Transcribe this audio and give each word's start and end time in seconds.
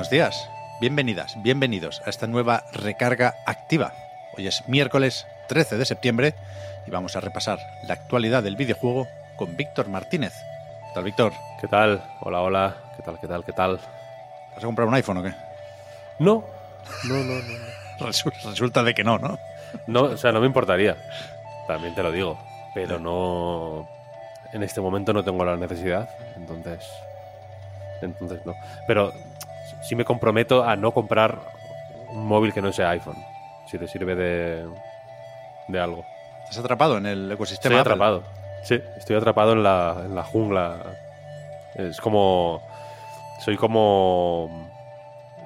Buenos 0.00 0.10
días, 0.12 0.48
bienvenidas, 0.80 1.34
bienvenidos 1.42 2.00
a 2.06 2.08
esta 2.08 2.26
nueva 2.26 2.64
recarga 2.72 3.34
activa. 3.44 3.92
Hoy 4.34 4.46
es 4.46 4.66
miércoles 4.66 5.26
13 5.48 5.76
de 5.76 5.84
septiembre 5.84 6.34
y 6.86 6.90
vamos 6.90 7.16
a 7.16 7.20
repasar 7.20 7.58
la 7.86 7.92
actualidad 7.92 8.42
del 8.42 8.56
videojuego 8.56 9.06
con 9.36 9.58
Víctor 9.58 9.88
Martínez. 9.88 10.32
¿Qué 10.32 10.94
tal, 10.94 11.04
Víctor? 11.04 11.32
¿Qué 11.60 11.68
tal? 11.68 12.02
Hola, 12.22 12.40
hola. 12.40 12.76
¿Qué 12.96 13.02
tal, 13.02 13.20
qué 13.20 13.28
tal, 13.28 13.44
qué 13.44 13.52
tal? 13.52 13.76
¿Vas 14.54 14.64
a 14.64 14.66
comprar 14.66 14.88
un 14.88 14.94
iPhone 14.94 15.18
o 15.18 15.22
qué? 15.22 15.34
No, 16.18 16.44
no, 17.06 17.14
no, 17.16 17.34
no. 17.34 17.58
Resu- 18.06 18.32
Resulta 18.48 18.82
de 18.82 18.94
que 18.94 19.04
no, 19.04 19.18
¿no? 19.18 19.38
No, 19.86 20.04
o 20.04 20.16
sea, 20.16 20.32
no 20.32 20.40
me 20.40 20.46
importaría. 20.46 20.96
También 21.68 21.94
te 21.94 22.02
lo 22.02 22.10
digo. 22.10 22.38
Pero 22.72 22.98
no. 22.98 23.86
En 24.54 24.62
este 24.62 24.80
momento 24.80 25.12
no 25.12 25.22
tengo 25.22 25.44
la 25.44 25.58
necesidad. 25.58 26.08
Entonces. 26.36 26.88
Entonces 28.00 28.40
no. 28.46 28.54
Pero 28.86 29.12
sí 29.82 29.94
me 29.96 30.04
comprometo 30.04 30.64
a 30.64 30.76
no 30.76 30.92
comprar 30.92 31.38
un 32.10 32.26
móvil 32.26 32.52
que 32.52 32.62
no 32.62 32.72
sea 32.72 32.90
iPhone. 32.90 33.16
Si 33.66 33.78
te 33.78 33.86
sirve 33.86 34.14
de. 34.14 34.66
de 35.68 35.80
algo. 35.80 36.04
Estás 36.44 36.58
atrapado 36.58 36.98
en 36.98 37.06
el 37.06 37.20
Estoy 37.22 37.34
ecosistema. 37.34 37.80
Apple. 37.80 37.92
atrapado. 37.92 38.22
Sí, 38.64 38.80
estoy 38.96 39.16
atrapado 39.16 39.52
en 39.52 39.62
la, 39.62 40.02
en 40.04 40.14
la 40.14 40.22
jungla. 40.24 40.76
Es 41.76 42.00
como. 42.00 42.62
Soy 43.44 43.56
como. 43.56 44.68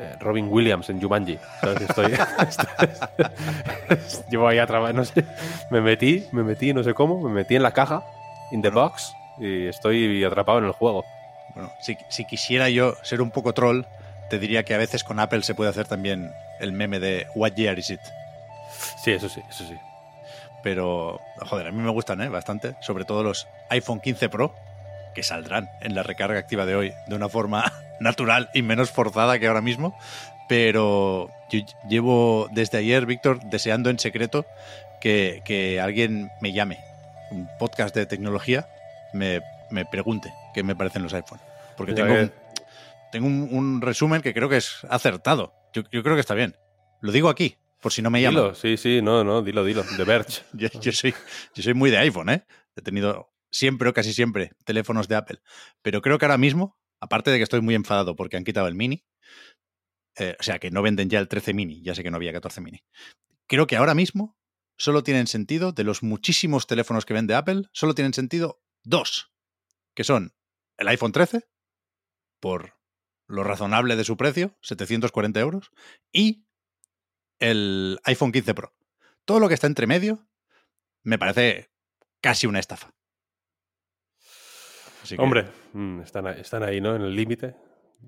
eh, 0.00 0.16
Robin 0.20 0.48
Williams 0.50 0.88
en 0.88 1.00
Jumanji. 1.00 1.38
¿sabes? 1.60 1.82
Estoy, 1.82 2.12
estoy- 2.48 4.24
llevo 4.30 4.48
ahí 4.48 4.58
atrapado. 4.58 4.92
No 4.94 5.04
sé. 5.04 5.24
Me 5.70 5.80
metí, 5.80 6.26
me 6.32 6.42
metí, 6.42 6.72
no 6.72 6.82
sé 6.82 6.94
cómo. 6.94 7.20
Me 7.20 7.30
metí 7.30 7.56
en 7.56 7.62
la 7.62 7.72
caja, 7.72 8.02
in 8.50 8.62
the 8.62 8.70
box. 8.70 9.14
Y 9.38 9.66
estoy 9.66 10.24
atrapado 10.24 10.58
en 10.58 10.64
el 10.64 10.72
juego. 10.72 11.04
Bueno, 11.54 11.70
si, 11.80 11.96
si 12.08 12.24
quisiera 12.24 12.68
yo 12.70 12.94
ser 13.02 13.20
un 13.20 13.30
poco 13.30 13.52
troll, 13.52 13.82
te 14.30 14.38
diría 14.38 14.62
que 14.62 14.74
a 14.74 14.78
veces 14.78 15.04
con 15.04 15.20
Apple 15.20 15.42
se 15.42 15.54
puede 15.54 15.70
hacer 15.70 15.86
también 15.86 16.32
el 16.60 16.72
meme 16.72 17.00
de 17.00 17.26
What 17.34 17.52
year 17.52 17.78
is 17.78 17.90
it? 17.90 18.00
Sí, 19.02 19.12
eso 19.12 19.28
sí, 19.28 19.42
eso 19.48 19.64
sí. 19.64 19.76
Pero, 20.62 21.20
joder, 21.46 21.68
a 21.68 21.72
mí 21.72 21.82
me 21.82 21.90
gustan 21.90 22.22
¿eh? 22.22 22.28
bastante, 22.28 22.74
sobre 22.80 23.04
todo 23.04 23.22
los 23.22 23.46
iPhone 23.68 24.00
15 24.00 24.28
Pro, 24.30 24.54
que 25.14 25.22
saldrán 25.22 25.70
en 25.80 25.94
la 25.94 26.02
recarga 26.02 26.38
activa 26.38 26.64
de 26.64 26.74
hoy 26.74 26.94
de 27.06 27.14
una 27.14 27.28
forma 27.28 27.70
natural 28.00 28.50
y 28.54 28.62
menos 28.62 28.90
forzada 28.90 29.38
que 29.38 29.46
ahora 29.46 29.60
mismo. 29.60 29.96
Pero 30.48 31.30
yo 31.50 31.60
llevo 31.88 32.48
desde 32.52 32.78
ayer, 32.78 33.06
Víctor, 33.06 33.40
deseando 33.44 33.90
en 33.90 33.98
secreto 33.98 34.46
que, 35.00 35.42
que 35.44 35.80
alguien 35.80 36.30
me 36.40 36.52
llame, 36.52 36.80
un 37.30 37.48
podcast 37.58 37.94
de 37.94 38.06
tecnología, 38.06 38.66
me, 39.12 39.40
me 39.70 39.84
pregunte 39.84 40.32
qué 40.54 40.62
me 40.62 40.74
parecen 40.74 41.02
los 41.02 41.14
iPhone. 41.14 41.40
Porque 41.76 41.94
Ya 41.94 42.06
tengo, 42.06 42.30
tengo 43.14 43.28
un, 43.28 43.48
un 43.52 43.80
resumen 43.80 44.22
que 44.22 44.34
creo 44.34 44.48
que 44.48 44.56
es 44.56 44.84
acertado. 44.90 45.52
Yo, 45.72 45.84
yo 45.92 46.02
creo 46.02 46.16
que 46.16 46.20
está 46.20 46.34
bien. 46.34 46.56
Lo 47.00 47.12
digo 47.12 47.28
aquí, 47.28 47.56
por 47.80 47.92
si 47.92 48.02
no 48.02 48.10
me 48.10 48.20
llaman. 48.20 48.42
Dilo, 48.42 48.54
sí, 48.56 48.76
sí, 48.76 49.02
no, 49.02 49.22
no, 49.22 49.40
dilo, 49.40 49.64
dilo. 49.64 49.84
The 49.96 50.02
Verge. 50.02 50.42
Yo, 50.52 50.66
yo 50.80 50.90
soy, 50.90 51.14
yo 51.54 51.62
soy 51.62 51.74
muy 51.74 51.92
de 51.92 51.98
iPhone, 51.98 52.28
¿eh? 52.30 52.44
He 52.74 52.82
tenido 52.82 53.32
siempre 53.52 53.88
o 53.88 53.92
casi 53.92 54.12
siempre 54.12 54.50
teléfonos 54.64 55.06
de 55.06 55.14
Apple. 55.14 55.38
Pero 55.80 56.02
creo 56.02 56.18
que 56.18 56.24
ahora 56.24 56.38
mismo, 56.38 56.76
aparte 56.98 57.30
de 57.30 57.36
que 57.36 57.44
estoy 57.44 57.60
muy 57.60 57.76
enfadado 57.76 58.16
porque 58.16 58.36
han 58.36 58.42
quitado 58.42 58.66
el 58.66 58.74
mini, 58.74 59.04
eh, 60.18 60.34
o 60.40 60.42
sea, 60.42 60.58
que 60.58 60.72
no 60.72 60.82
venden 60.82 61.08
ya 61.08 61.20
el 61.20 61.28
13 61.28 61.54
mini, 61.54 61.84
ya 61.84 61.94
sé 61.94 62.02
que 62.02 62.10
no 62.10 62.16
había 62.16 62.32
14 62.32 62.60
mini. 62.62 62.82
Creo 63.46 63.68
que 63.68 63.76
ahora 63.76 63.94
mismo 63.94 64.36
solo 64.76 65.04
tienen 65.04 65.28
sentido, 65.28 65.70
de 65.70 65.84
los 65.84 66.02
muchísimos 66.02 66.66
teléfonos 66.66 67.06
que 67.06 67.14
vende 67.14 67.36
Apple, 67.36 67.62
solo 67.70 67.94
tienen 67.94 68.12
sentido 68.12 68.60
dos, 68.82 69.30
que 69.94 70.02
son 70.02 70.34
el 70.78 70.88
iPhone 70.88 71.12
13, 71.12 71.44
por 72.40 72.74
lo 73.34 73.44
razonable 73.44 73.96
de 73.96 74.04
su 74.04 74.16
precio, 74.16 74.56
740 74.62 75.38
euros, 75.40 75.70
y 76.12 76.44
el 77.40 77.98
iPhone 78.04 78.32
15 78.32 78.54
Pro. 78.54 78.72
Todo 79.24 79.40
lo 79.40 79.48
que 79.48 79.54
está 79.54 79.66
entre 79.66 79.86
medio 79.86 80.26
me 81.02 81.18
parece 81.18 81.70
casi 82.20 82.46
una 82.46 82.60
estafa. 82.60 82.94
Así 85.02 85.16
que, 85.16 85.22
Hombre, 85.22 85.46
mm, 85.72 86.00
están, 86.00 86.26
ahí- 86.26 86.40
están 86.40 86.62
ahí, 86.62 86.80
¿no? 86.80 86.94
En 86.96 87.02
el 87.02 87.14
límite. 87.14 87.54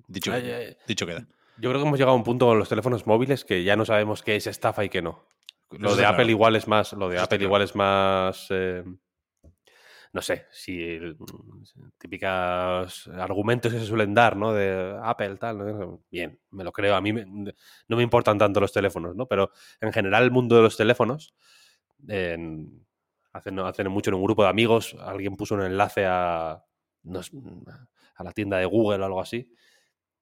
dicho, 0.09 0.33
Ay, 0.33 0.51
ay. 0.51 0.77
dicho 0.87 1.07
queda. 1.07 1.27
Yo 1.59 1.71
creo 1.71 1.81
que 1.81 1.87
hemos 1.87 1.99
llegado 1.99 2.13
a 2.15 2.19
un 2.19 2.25
punto 2.25 2.47
con 2.47 2.59
los 2.59 2.69
teléfonos 2.69 3.07
móviles 3.07 3.45
que 3.45 3.65
ya 3.65 3.77
no 3.77 3.85
sabemos 3.85 4.23
qué 4.23 4.37
es 4.37 4.47
estafa 4.47 4.85
y 4.85 4.89
qué 4.91 5.01
no. 5.03 5.27
Lo 5.71 5.89
Eso 5.89 5.97
de 5.97 6.05
Apple 6.05 6.17
claro. 6.19 6.31
igual 6.31 6.57
es 6.57 6.69
más. 6.69 6.93
Lo 6.93 7.09
de 7.09 7.17
Eso 7.17 7.25
Apple 7.25 7.39
claro. 7.39 7.49
igual 7.49 7.63
es 7.63 7.75
más. 7.75 8.47
eh, 8.51 8.85
no 10.17 10.23
sé, 10.23 10.47
si 10.51 10.83
el- 10.83 11.15
típicas 11.99 13.07
argumentos 13.09 13.71
que 13.71 13.79
se 13.79 13.85
suelen 13.85 14.15
dar, 14.15 14.35
¿no? 14.35 14.55
De 14.55 14.99
Apple, 15.03 15.37
tal. 15.37 15.59
¿no? 15.59 16.01
Bien, 16.11 16.41
me 16.51 16.65
lo 16.65 16.73
creo. 16.73 16.97
A 16.97 17.01
mí 17.03 17.13
me- 17.13 17.27
no 17.27 17.97
me 17.97 18.03
importan 18.03 18.39
tanto 18.39 18.59
los 18.61 18.73
teléfonos, 18.73 19.15
¿no? 19.15 19.27
Pero 19.27 19.51
en 19.81 19.93
general 19.93 20.25
el 20.25 20.31
mundo 20.31 20.57
de 20.57 20.63
los 20.63 20.77
teléfonos. 20.77 21.35
en- 22.09 22.87
hace, 23.33 23.51
no- 23.51 23.67
hace 23.67 23.85
no 23.85 23.91
mucho 23.91 24.11
en 24.11 24.15
un 24.15 24.23
grupo 24.23 24.43
de 24.43 24.49
amigos 24.51 24.95
alguien 25.01 25.37
puso 25.37 25.55
un 25.55 25.63
enlace 25.63 26.05
a. 26.07 26.63
no 27.05 27.21
a 28.19 28.25
la 28.25 28.33
tienda 28.33 28.57
de 28.59 28.65
Google 28.65 29.03
o 29.03 29.05
algo 29.07 29.21
así. 29.21 29.53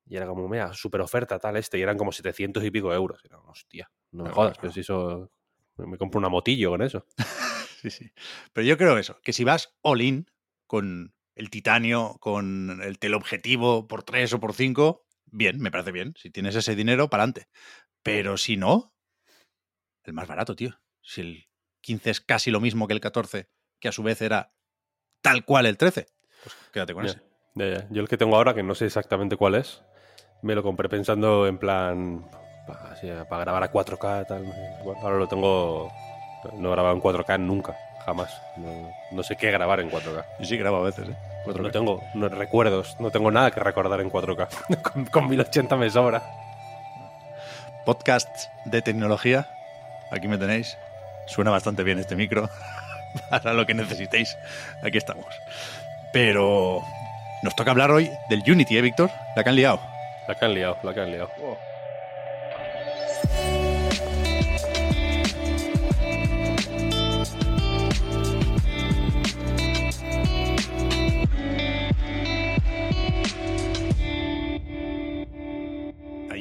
Y 0.06 0.16
era 0.16 0.26
como, 0.26 0.48
mira, 0.48 0.72
super 0.72 1.00
oferta 1.00 1.38
tal 1.38 1.56
este. 1.56 1.78
Y 1.78 1.82
eran 1.82 1.96
como 1.96 2.10
700 2.10 2.64
y 2.64 2.70
pico 2.72 2.92
euros. 2.92 3.20
Y 3.22 3.28
era, 3.28 3.38
hostia, 3.38 3.88
no 4.12 4.24
me 4.24 4.30
jodas, 4.30 4.58
pero 4.60 4.72
si 4.72 4.80
eso... 4.80 5.30
Me 5.76 5.96
compro 5.98 6.18
una 6.18 6.28
motillo 6.28 6.70
con 6.70 6.82
eso. 6.82 7.06
Sí, 7.84 7.90
sí. 7.90 8.10
Pero 8.54 8.66
yo 8.66 8.78
creo 8.78 8.96
eso, 8.96 9.20
que 9.22 9.34
si 9.34 9.44
vas 9.44 9.76
all 9.82 10.00
in 10.00 10.26
con 10.66 11.14
el 11.34 11.50
titanio, 11.50 12.16
con 12.18 12.80
el 12.82 12.98
teleobjetivo 12.98 13.86
por 13.86 14.04
3 14.04 14.32
o 14.32 14.40
por 14.40 14.54
5, 14.54 15.04
bien, 15.26 15.60
me 15.60 15.70
parece 15.70 15.92
bien. 15.92 16.14
Si 16.16 16.30
tienes 16.30 16.56
ese 16.56 16.74
dinero, 16.74 17.10
para 17.10 17.24
adelante. 17.24 17.48
Pero 18.02 18.38
si 18.38 18.56
no, 18.56 18.94
el 20.04 20.14
más 20.14 20.26
barato, 20.26 20.56
tío. 20.56 20.80
Si 21.02 21.20
el 21.20 21.44
15 21.82 22.10
es 22.10 22.20
casi 22.22 22.50
lo 22.50 22.60
mismo 22.60 22.86
que 22.86 22.94
el 22.94 23.00
14, 23.00 23.50
que 23.78 23.88
a 23.88 23.92
su 23.92 24.02
vez 24.02 24.22
era 24.22 24.54
tal 25.20 25.44
cual 25.44 25.66
el 25.66 25.76
13, 25.76 26.06
pues 26.42 26.56
quédate 26.72 26.94
con 26.94 27.04
Ya, 27.04 27.10
ese. 27.10 27.22
ya, 27.54 27.66
ya. 27.68 27.88
Yo 27.90 28.00
el 28.00 28.08
que 28.08 28.16
tengo 28.16 28.34
ahora, 28.36 28.54
que 28.54 28.62
no 28.62 28.74
sé 28.74 28.86
exactamente 28.86 29.36
cuál 29.36 29.56
es, 29.56 29.82
me 30.42 30.54
lo 30.54 30.62
compré 30.62 30.88
pensando 30.88 31.46
en 31.46 31.58
plan... 31.58 32.30
Para 33.28 33.44
grabar 33.44 33.62
a 33.62 33.70
4K, 33.70 34.26
tal. 34.26 34.46
Ahora 35.02 35.18
lo 35.18 35.28
tengo... 35.28 35.92
No 36.52 36.68
he 36.68 36.72
grabado 36.72 36.94
en 36.94 37.02
4K 37.02 37.40
nunca, 37.40 37.76
jamás. 38.04 38.40
No, 38.56 38.68
no 39.10 39.22
sé 39.22 39.36
qué 39.36 39.50
grabar 39.50 39.80
en 39.80 39.90
4K. 39.90 40.24
Yo 40.38 40.46
sí 40.46 40.56
grabo 40.56 40.78
a 40.78 40.82
veces, 40.82 41.08
¿eh? 41.08 41.16
No 41.46 41.70
tengo 41.70 42.02
no, 42.14 42.28
recuerdos, 42.28 42.96
no 42.98 43.10
tengo 43.10 43.30
nada 43.30 43.50
que 43.50 43.60
recordar 43.60 44.00
en 44.00 44.10
4K. 44.10 44.82
con, 44.82 45.04
con 45.06 45.28
1080 45.28 45.76
me 45.76 45.90
sobra. 45.90 46.22
Podcasts 47.84 48.48
de 48.64 48.80
tecnología, 48.80 49.46
aquí 50.10 50.26
me 50.26 50.38
tenéis. 50.38 50.78
Suena 51.26 51.50
bastante 51.50 51.82
bien 51.82 51.98
este 51.98 52.16
micro. 52.16 52.48
Para 53.30 53.52
lo 53.52 53.66
que 53.66 53.74
necesitéis, 53.74 54.36
aquí 54.82 54.98
estamos. 54.98 55.26
Pero 56.12 56.82
nos 57.42 57.54
toca 57.54 57.70
hablar 57.70 57.90
hoy 57.90 58.10
del 58.28 58.42
Unity, 58.46 58.78
¿eh, 58.78 58.80
Víctor? 58.80 59.10
La 59.36 59.44
que 59.44 59.50
han 59.50 59.56
liado. 59.56 59.80
La 60.26 60.34
que 60.34 60.44
han 60.44 60.54
liado, 60.54 60.78
la 60.82 60.94
que 60.94 61.00
han 61.00 61.10
liado. 61.10 61.30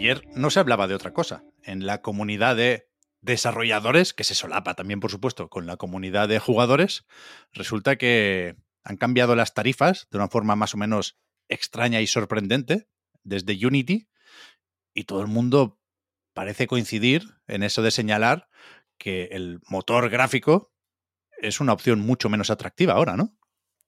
Ayer 0.04 0.28
no 0.36 0.50
se 0.50 0.60
hablaba 0.60 0.88
de 0.90 0.96
otra 0.96 1.14
cosa. 1.14 1.46
En 1.64 1.86
la 1.86 2.02
comunidad 2.02 2.58
de 2.58 2.90
desarrolladores, 3.22 4.14
que 4.14 4.26
se 4.26 4.36
solapa 4.36 4.74
también, 4.74 5.00
por 5.00 5.10
supuesto, 5.10 5.48
con 5.48 5.66
la 5.66 5.78
comunidad 5.78 6.28
de 6.28 6.40
jugadores, 6.40 7.06
resulta 7.54 7.96
que 7.96 8.58
han 8.84 8.98
cambiado 8.98 9.34
las 9.38 9.54
tarifas 9.54 10.10
de 10.12 10.18
una 10.18 10.28
forma 10.28 10.58
más 10.58 10.74
o 10.74 10.78
menos 10.78 11.18
extraña 11.48 12.02
y 12.02 12.08
sorprendente 12.08 12.90
desde 13.24 13.66
Unity 13.66 14.10
y 14.94 15.06
todo 15.06 15.22
el 15.22 15.28
mundo 15.28 15.80
parece 16.34 16.68
coincidir 16.68 17.24
en 17.48 17.64
eso 17.64 17.82
de 17.82 17.92
señalar 17.92 18.50
que 18.98 19.30
el 19.32 19.62
motor 19.70 20.10
gráfico 20.10 20.74
es 21.42 21.62
una 21.62 21.72
opción 21.72 22.02
mucho 22.02 22.28
menos 22.28 22.50
atractiva 22.50 22.96
ahora, 22.96 23.16
¿no? 23.16 23.38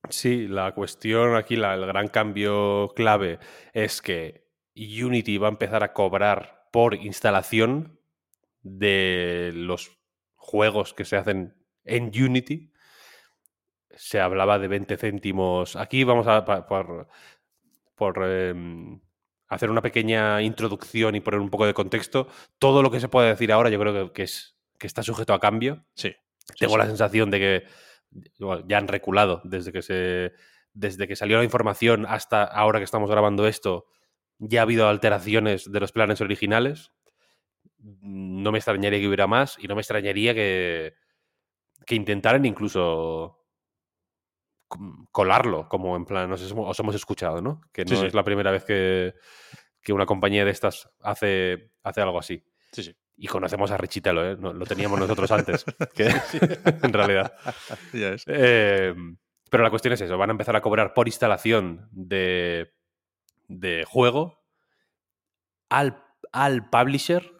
Sí, 0.09 0.47
la 0.47 0.73
cuestión 0.73 1.35
aquí, 1.35 1.57
la- 1.57 1.73
el 1.73 1.85
gran 1.85 2.07
cambio 2.07 2.94
clave 2.95 3.39
es 3.73 4.01
que 4.01 4.44
Unity 4.75 5.38
va 5.38 5.48
a 5.48 5.51
empezar 5.51 5.83
a 5.83 5.94
cobrar 5.94 6.68
por 6.72 6.95
instalación 6.95 8.00
de 8.62 9.51
los 9.54 9.98
juegos 10.36 10.94
que 10.94 11.06
se 11.06 11.16
hacen 11.16 11.56
en 11.83 12.06
Unity. 12.07 12.72
Se 13.92 14.19
hablaba 14.19 14.60
de 14.60 14.68
20 14.68 14.98
céntimos. 14.98 15.75
Aquí 15.75 16.04
vamos 16.04 16.27
a 16.27 16.44
por, 16.44 17.07
por, 17.95 18.24
em, 18.24 19.00
hacer 19.48 19.69
una 19.69 19.81
pequeña 19.81 20.42
introducción 20.42 21.16
y 21.16 21.21
poner 21.21 21.39
un 21.39 21.50
poco 21.50 21.66
de 21.66 21.74
contexto. 21.74 22.28
Todo 22.60 22.81
lo 22.81 22.92
que 22.92 23.00
se 23.00 23.07
puede 23.07 23.30
decir 23.30 23.51
ahora 23.51 23.69
yo 23.69 23.80
creo 23.80 23.94
que, 23.94 24.13
que 24.13 24.24
es, 24.24 24.57
que 24.78 24.88
está 24.88 25.04
sujeto 25.04 25.33
a 25.33 25.39
cambio. 25.39 25.86
Sí. 25.94 26.13
Tengo 26.60 26.74
sí. 26.74 26.80
la 26.80 26.86
sensación 26.86 27.31
de 27.31 27.39
que 27.39 27.63
bueno, 28.39 28.63
ya 28.68 28.78
han 28.78 28.88
reculado 28.88 29.42
desde 29.44 29.71
que 29.71 29.81
se 29.81 30.33
desde 30.74 31.07
que 31.07 31.16
salió 31.16 31.38
la 31.38 31.44
información 31.45 32.06
hasta 32.07 32.44
ahora 32.44 32.80
que 32.80 32.86
estamos 32.86 33.10
grabando 33.10 33.48
esto. 33.48 33.86
Ya 34.39 34.59
ha 34.59 34.63
habido 34.63 34.87
alteraciones 34.89 35.71
de 35.71 35.79
los 35.79 35.91
planes 35.91 36.21
originales. 36.21 36.91
No 37.79 38.51
me 38.51 38.57
extrañaría 38.57 38.99
que 38.99 39.07
hubiera 39.07 39.27
más 39.27 39.57
y 39.59 39.67
no 39.67 39.75
me 39.75 39.81
extrañaría 39.81 40.33
que, 40.33 40.93
que 41.85 41.95
intentaran 41.95 42.45
incluso 42.45 43.39
colarlo, 45.11 45.69
como 45.69 45.95
en 45.95 46.05
plan, 46.05 46.31
os, 46.31 46.51
hemos- 46.51 46.69
os 46.69 46.79
hemos 46.79 46.95
escuchado, 46.95 47.41
¿no? 47.41 47.61
Que 47.71 47.85
no 47.85 47.89
Sí, 47.89 47.95
sí. 47.97 48.05
es 48.07 48.13
la 48.13 48.23
primera 48.23 48.51
vez 48.51 48.65
que, 48.65 49.13
que 49.81 49.93
una 49.93 50.05
compañía 50.05 50.43
de 50.43 50.51
estas 50.51 50.89
hace, 51.01 51.71
hace 51.83 52.01
algo 52.01 52.19
así. 52.19 52.43
Sí, 52.71 52.83
sí. 52.83 52.95
Y 53.17 53.27
conocemos 53.27 53.71
a 53.71 53.77
Richitelo, 53.77 54.29
¿eh? 54.29 54.35
Lo 54.37 54.65
teníamos 54.65 54.99
nosotros 54.99 55.31
antes, 55.31 55.63
que, 55.95 56.07
en 56.83 56.91
realidad. 56.93 57.33
Eh, 57.93 58.93
pero 59.49 59.63
la 59.63 59.69
cuestión 59.69 59.93
es 59.93 60.01
eso, 60.01 60.17
van 60.17 60.31
a 60.31 60.33
empezar 60.33 60.55
a 60.55 60.61
cobrar 60.61 60.93
por 60.93 61.07
instalación 61.07 61.87
de, 61.91 62.73
de 63.47 63.86
juego 63.86 64.44
al, 65.69 66.03
al 66.31 66.69
publisher, 66.69 67.31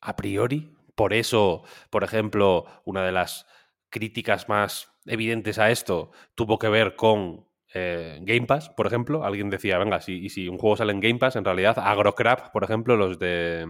a 0.00 0.16
priori. 0.16 0.74
Por 0.94 1.12
eso, 1.12 1.62
por 1.90 2.02
ejemplo, 2.04 2.64
una 2.84 3.04
de 3.04 3.12
las 3.12 3.46
críticas 3.90 4.48
más 4.48 4.92
evidentes 5.06 5.58
a 5.58 5.70
esto 5.70 6.10
tuvo 6.34 6.58
que 6.58 6.68
ver 6.68 6.96
con 6.96 7.46
eh, 7.72 8.18
Game 8.22 8.46
Pass, 8.46 8.68
por 8.70 8.86
ejemplo. 8.86 9.24
Alguien 9.24 9.50
decía, 9.50 9.78
venga, 9.78 10.00
si, 10.00 10.14
y 10.24 10.28
si 10.30 10.48
un 10.48 10.58
juego 10.58 10.76
sale 10.76 10.92
en 10.92 11.00
Game 11.00 11.18
Pass, 11.18 11.36
en 11.36 11.44
realidad, 11.44 11.78
Agrocrap, 11.78 12.50
por 12.52 12.64
ejemplo, 12.64 12.96
los 12.96 13.18
de... 13.18 13.66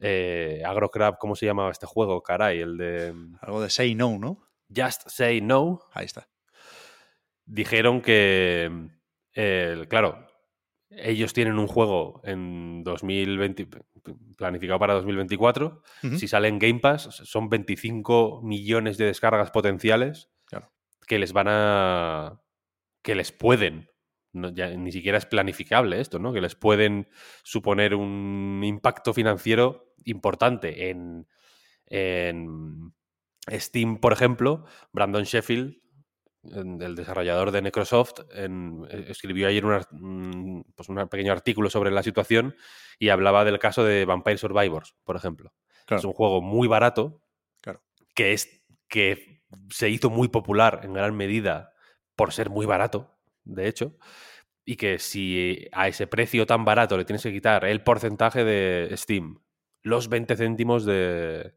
Eh, 0.00 0.62
Agrocrap, 0.66 1.16
¿cómo 1.18 1.36
se 1.36 1.46
llamaba 1.46 1.70
este 1.70 1.86
juego? 1.86 2.22
Caray, 2.22 2.60
el 2.60 2.76
de 2.76 3.14
Algo 3.40 3.60
de 3.62 3.70
say 3.70 3.94
no, 3.94 4.18
¿no? 4.18 4.48
Just 4.74 5.08
Say 5.08 5.40
No, 5.40 5.80
Ahí 5.92 6.06
está. 6.06 6.28
dijeron 7.44 8.00
que, 8.00 8.88
eh, 9.34 9.86
claro, 9.88 10.26
ellos 10.96 11.32
tienen 11.32 11.58
un 11.58 11.66
juego 11.66 12.20
en 12.24 12.82
2020, 12.84 13.68
planificado 14.36 14.78
para 14.78 14.94
2024. 14.94 15.82
Ujú. 16.04 16.18
Si 16.18 16.28
sale 16.28 16.48
en 16.48 16.58
Game 16.58 16.80
Pass, 16.80 17.02
son 17.24 17.48
25 17.48 18.40
millones 18.42 18.98
de 18.98 19.06
descargas 19.06 19.50
potenciales 19.50 20.30
Claro. 20.46 20.70
que 21.06 21.18
les 21.18 21.32
van 21.32 21.46
a. 21.48 22.40
que 23.02 23.14
les 23.14 23.32
pueden. 23.32 23.88
no, 24.32 24.48
ya 24.50 24.68
ni 24.70 24.92
siquiera 24.92 25.18
es 25.18 25.26
planificable 25.26 26.00
esto, 26.00 26.18
¿no? 26.18 26.32
Que 26.32 26.40
les 26.40 26.54
pueden 26.54 27.08
suponer 27.42 27.94
un 27.94 28.62
impacto 28.64 29.12
financiero 29.12 29.92
importante 30.04 30.88
en, 30.90 31.26
en 31.86 32.92
Steam, 33.50 33.98
por 33.98 34.12
ejemplo. 34.12 34.64
Brandon 34.92 35.24
Sheffield, 35.24 35.76
el 36.44 36.94
desarrollador 36.96 37.50
de 37.52 37.62
Microsoft, 37.62 38.20
en- 38.34 38.86
eh, 38.90 39.06
escribió 39.08 39.46
ayer 39.48 39.64
un- 39.64 40.64
pues 40.74 40.88
un 40.88 40.96
pequeño 41.08 41.32
artículo 41.32 41.70
sobre 41.70 41.90
la 41.90 42.02
situación 42.02 42.56
y 42.98 43.10
hablaba 43.10 43.44
del 43.44 43.58
caso 43.58 43.84
de 43.84 44.04
Vampire 44.04 44.38
Survivors, 44.38 44.94
por 45.04 45.16
ejemplo. 45.16 45.52
Claro. 45.86 45.98
Es 46.00 46.04
un 46.04 46.12
juego 46.12 46.40
muy 46.42 46.68
barato 46.68 47.22
Claro. 47.60 47.82
que, 48.14 48.32
es, 48.32 48.62
que 48.88 49.42
se 49.70 49.88
hizo 49.88 50.10
muy 50.10 50.28
popular 50.28 50.80
en 50.84 50.92
gran 50.94 51.16
medida 51.16 51.72
por 52.16 52.32
ser 52.32 52.50
muy 52.50 52.66
barato, 52.66 53.16
de 53.44 53.68
hecho, 53.68 53.96
y 54.64 54.76
que 54.76 54.98
si 54.98 55.66
a 55.72 55.88
ese 55.88 56.06
precio 56.06 56.46
tan 56.46 56.64
barato 56.64 56.96
le 56.96 57.04
tienes 57.04 57.22
que 57.22 57.32
quitar 57.32 57.64
el 57.64 57.82
porcentaje 57.82 58.44
de 58.44 58.90
Steam, 58.96 59.42
los 59.82 60.08
20 60.08 60.36
céntimos 60.36 60.84
de, 60.84 61.54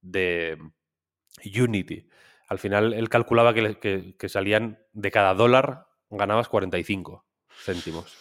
de 0.00 0.56
Unity, 1.44 2.06
al 2.50 2.58
final 2.58 2.92
él 2.92 3.08
calculaba 3.08 3.54
que, 3.54 3.62
le- 3.62 3.78
que- 3.78 4.16
que 4.18 4.28
salían 4.28 4.78
de 4.92 5.10
cada 5.10 5.32
dólar 5.34 5.86
ganabas 6.10 6.48
45 6.50 7.24
céntimos. 7.64 8.18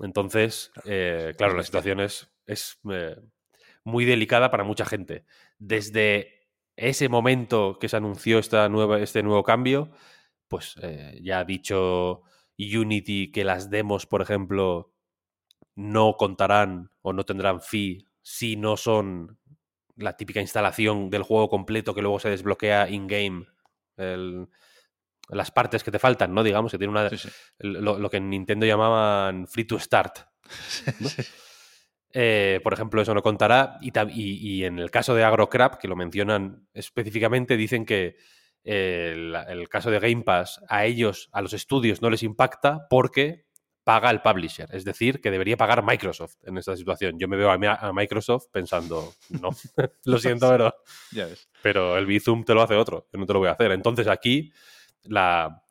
Entonces, 0.00 0.70
eh, 0.84 1.34
claro, 1.36 1.54
la 1.54 1.64
situación 1.64 1.98
es, 2.00 2.30
es 2.46 2.78
eh, 2.92 3.16
muy 3.82 4.04
delicada 4.04 4.50
para 4.50 4.62
mucha 4.64 4.84
gente. 4.84 5.24
Desde 5.58 6.46
ese 6.76 7.08
momento 7.08 7.78
que 7.80 7.88
se 7.88 7.96
anunció 7.96 8.38
esta 8.38 8.68
nueva, 8.68 9.00
este 9.00 9.22
nuevo 9.24 9.42
cambio, 9.42 9.90
pues 10.46 10.76
eh, 10.82 11.18
ya 11.22 11.40
ha 11.40 11.44
dicho 11.44 12.22
Unity 12.58 13.32
que 13.32 13.44
las 13.44 13.70
demos, 13.70 14.06
por 14.06 14.22
ejemplo, 14.22 14.92
no 15.74 16.14
contarán 16.16 16.90
o 17.02 17.12
no 17.12 17.24
tendrán 17.24 17.60
fee 17.60 18.06
si 18.22 18.56
no 18.56 18.76
son 18.76 19.38
la 19.98 20.16
típica 20.16 20.40
instalación 20.40 21.10
del 21.10 21.22
juego 21.22 21.48
completo 21.48 21.94
que 21.94 22.02
luego 22.02 22.18
se 22.18 22.30
desbloquea 22.30 22.88
in-game. 22.88 23.46
Las 25.30 25.50
partes 25.50 25.84
que 25.84 25.90
te 25.90 25.98
faltan, 25.98 26.32
¿no? 26.32 26.42
Digamos 26.42 26.72
que 26.72 26.78
tiene 26.78 26.90
una. 26.90 27.10
Sí, 27.10 27.18
sí. 27.18 27.28
el- 27.58 27.72
Lo, 27.84 27.98
lo 27.98 28.08
que 28.08 28.16
en 28.16 28.30
Nintendo 28.30 28.64
llamaban 28.64 29.46
free 29.46 29.64
to 29.64 29.78
start. 29.78 30.20
¿no? 31.00 31.08
Eh, 32.14 32.60
por 32.64 32.72
ejemplo, 32.72 33.02
eso 33.02 33.12
no 33.12 33.22
contará. 33.22 33.78
Y, 33.82 33.92
y- 34.10 34.38
y 34.60 34.64
en 34.64 34.78
el 34.78 34.90
caso 34.90 35.14
de 35.14 35.24
AgroCrap, 35.24 35.74
que 35.78 35.88
lo 35.88 35.96
mencionan 35.96 36.66
específicamente, 36.72 37.58
dicen 37.58 37.84
que 37.84 38.16
eh, 38.64 39.12
el, 39.14 39.34
el 39.34 39.68
caso 39.68 39.90
de 39.90 40.00
Game 40.00 40.22
Pass 40.22 40.62
a 40.68 40.86
ellos, 40.86 41.28
a 41.32 41.42
los 41.42 41.52
estudios, 41.52 42.00
no 42.00 42.08
les 42.08 42.22
impacta 42.22 42.86
porque 42.88 43.44
paga 43.88 44.10
el 44.10 44.20
publisher. 44.20 44.68
Es 44.74 44.84
decir, 44.84 45.18
que 45.18 45.30
debería 45.30 45.56
pagar 45.56 45.82
Microsoft 45.82 46.34
en 46.42 46.58
esta 46.58 46.76
situación. 46.76 47.18
Yo 47.18 47.26
me 47.26 47.38
veo 47.38 47.50
a, 47.50 47.56
mi- 47.56 47.66
a 47.66 47.90
Microsoft 47.94 48.48
pensando, 48.52 49.14
no, 49.40 49.48
lo 50.04 50.18
siento, 50.18 50.50
pero, 50.50 50.74
Ya 51.10 51.24
ves. 51.24 51.48
pero 51.62 51.96
el 51.96 52.04
Bizum 52.04 52.44
te 52.44 52.52
lo 52.52 52.60
hace 52.60 52.74
otro. 52.74 53.08
Yo 53.10 53.18
no 53.18 53.24
te 53.24 53.32
lo 53.32 53.38
voy 53.38 53.48
a 53.48 53.52
hacer. 53.52 53.72
Entonces 53.72 54.06
aquí 54.06 54.52
la, 55.04 55.62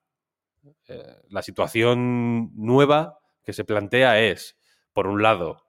eh, 0.87 1.15
la 1.29 1.43
situación 1.43 2.49
nueva 2.55 3.19
que 3.43 3.53
se 3.53 3.63
plantea 3.65 4.19
es, 4.19 4.57
por 4.93 5.05
un 5.05 5.21
lado, 5.21 5.63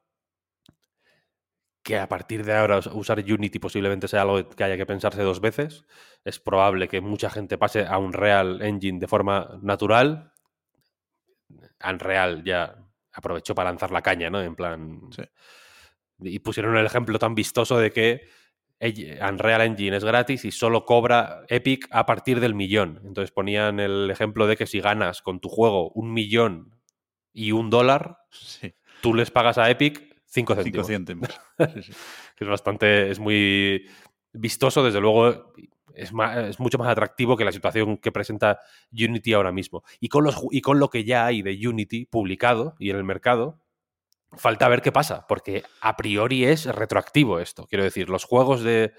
que 1.83 1.99
a 1.99 2.09
partir 2.09 2.47
de 2.47 2.55
ahora 2.55 2.79
us- 2.79 2.87
usar 2.93 3.19
Unity 3.21 3.59
posiblemente 3.59 4.09
sea 4.09 4.23
algo 4.23 4.49
que 4.49 4.65
haya 4.65 4.79
que 4.79 4.87
pensarse 4.87 5.21
dos 5.23 5.41
veces. 5.43 5.85
Es 6.25 6.39
probable 6.41 6.89
que 6.89 7.03
mucha 7.03 7.29
gente 7.29 7.59
pase 7.59 7.87
a 7.87 7.99
un 7.99 8.15
Real 8.15 8.63
Engine 8.63 8.99
de 9.01 9.07
forma 9.07 9.59
natural. 9.61 10.33
Unreal 11.89 12.43
ya 12.45 12.77
aprovechó 13.13 13.55
para 13.55 13.71
lanzar 13.71 13.91
la 13.91 14.03
caña, 14.03 14.31
¿no? 14.31 14.41
En 14.43 14.55
plan. 14.55 15.01
Sí. 15.11 15.23
Y 16.21 16.39
pusieron 16.41 16.77
el 16.77 16.87
ejemplo 16.87 17.19
tan 17.19 17.35
vistoso 17.35 17.79
de 17.79 17.91
que 17.93 18.29
Unreal 18.81 19.63
Engine 19.63 19.97
es 19.97 20.05
gratis 20.05 20.45
y 20.45 20.51
solo 20.51 20.85
cobra 20.85 21.43
Epic 21.49 21.87
a 21.91 22.07
partir 22.07 22.41
del 22.41 22.55
millón. 22.55 23.01
Entonces 23.05 23.31
ponían 23.33 23.81
el 23.81 24.11
ejemplo 24.11 24.47
de 24.47 24.57
que 24.57 24.67
si 24.67 24.81
ganas 24.81 25.23
con 25.23 25.41
tu 25.41 25.49
juego 25.49 25.91
un 25.91 26.13
millón 26.13 26.75
y 27.33 27.53
un 27.53 27.71
dólar, 27.71 28.19
Sí. 28.31 28.75
tú 29.01 29.15
les 29.15 29.31
pagas 29.31 29.59
a 29.59 29.71
Epic 29.71 30.01
5 30.27 30.55
Cinco 30.55 30.55
céntimos. 30.85 30.87
céntimos. 30.87 31.41
Sí, 31.75 31.83
sí. 31.83 31.93
Que 32.37 32.45
es 32.45 32.51
bastante, 32.51 33.11
es 33.11 33.19
muy 33.19 33.89
vistoso, 34.33 34.85
desde 34.85 35.01
luego 35.01 35.53
es, 35.99 36.61
mucho 36.61 36.79
más 36.79 36.89
atractivo 36.89 37.37
que 37.37 37.45
la 37.45 37.53
situación 37.53 37.99
que 37.99 38.13
presenta 38.13 38.61
Unity 38.93 39.33
ahora 39.33 39.53
mismo. 39.53 39.83
Y 40.01 40.09
con, 40.09 40.25
los, 40.25 40.41
y 40.51 40.61
con 40.61 40.79
lo 40.79 40.91
que 40.91 41.05
ya 41.05 41.27
hay 41.27 41.43
de 41.43 41.59
Unity 41.67 42.07
publicado 42.07 42.75
y 42.79 42.91
en 42.91 42.97
el 42.97 43.05
mercado, 43.05 43.61
falta 44.37 44.69
ver 44.69 44.83
qué 44.83 44.93
pasa, 44.93 45.27
porque 45.27 45.65
a 45.81 45.97
priori 45.97 46.45
es 46.45 46.67
retroactivo 46.67 47.41
esto. 47.41 47.67
Quiero 47.67 47.85
decir, 47.85 48.09
los 48.09 48.25
juegos 48.25 48.63
de, 48.63 48.93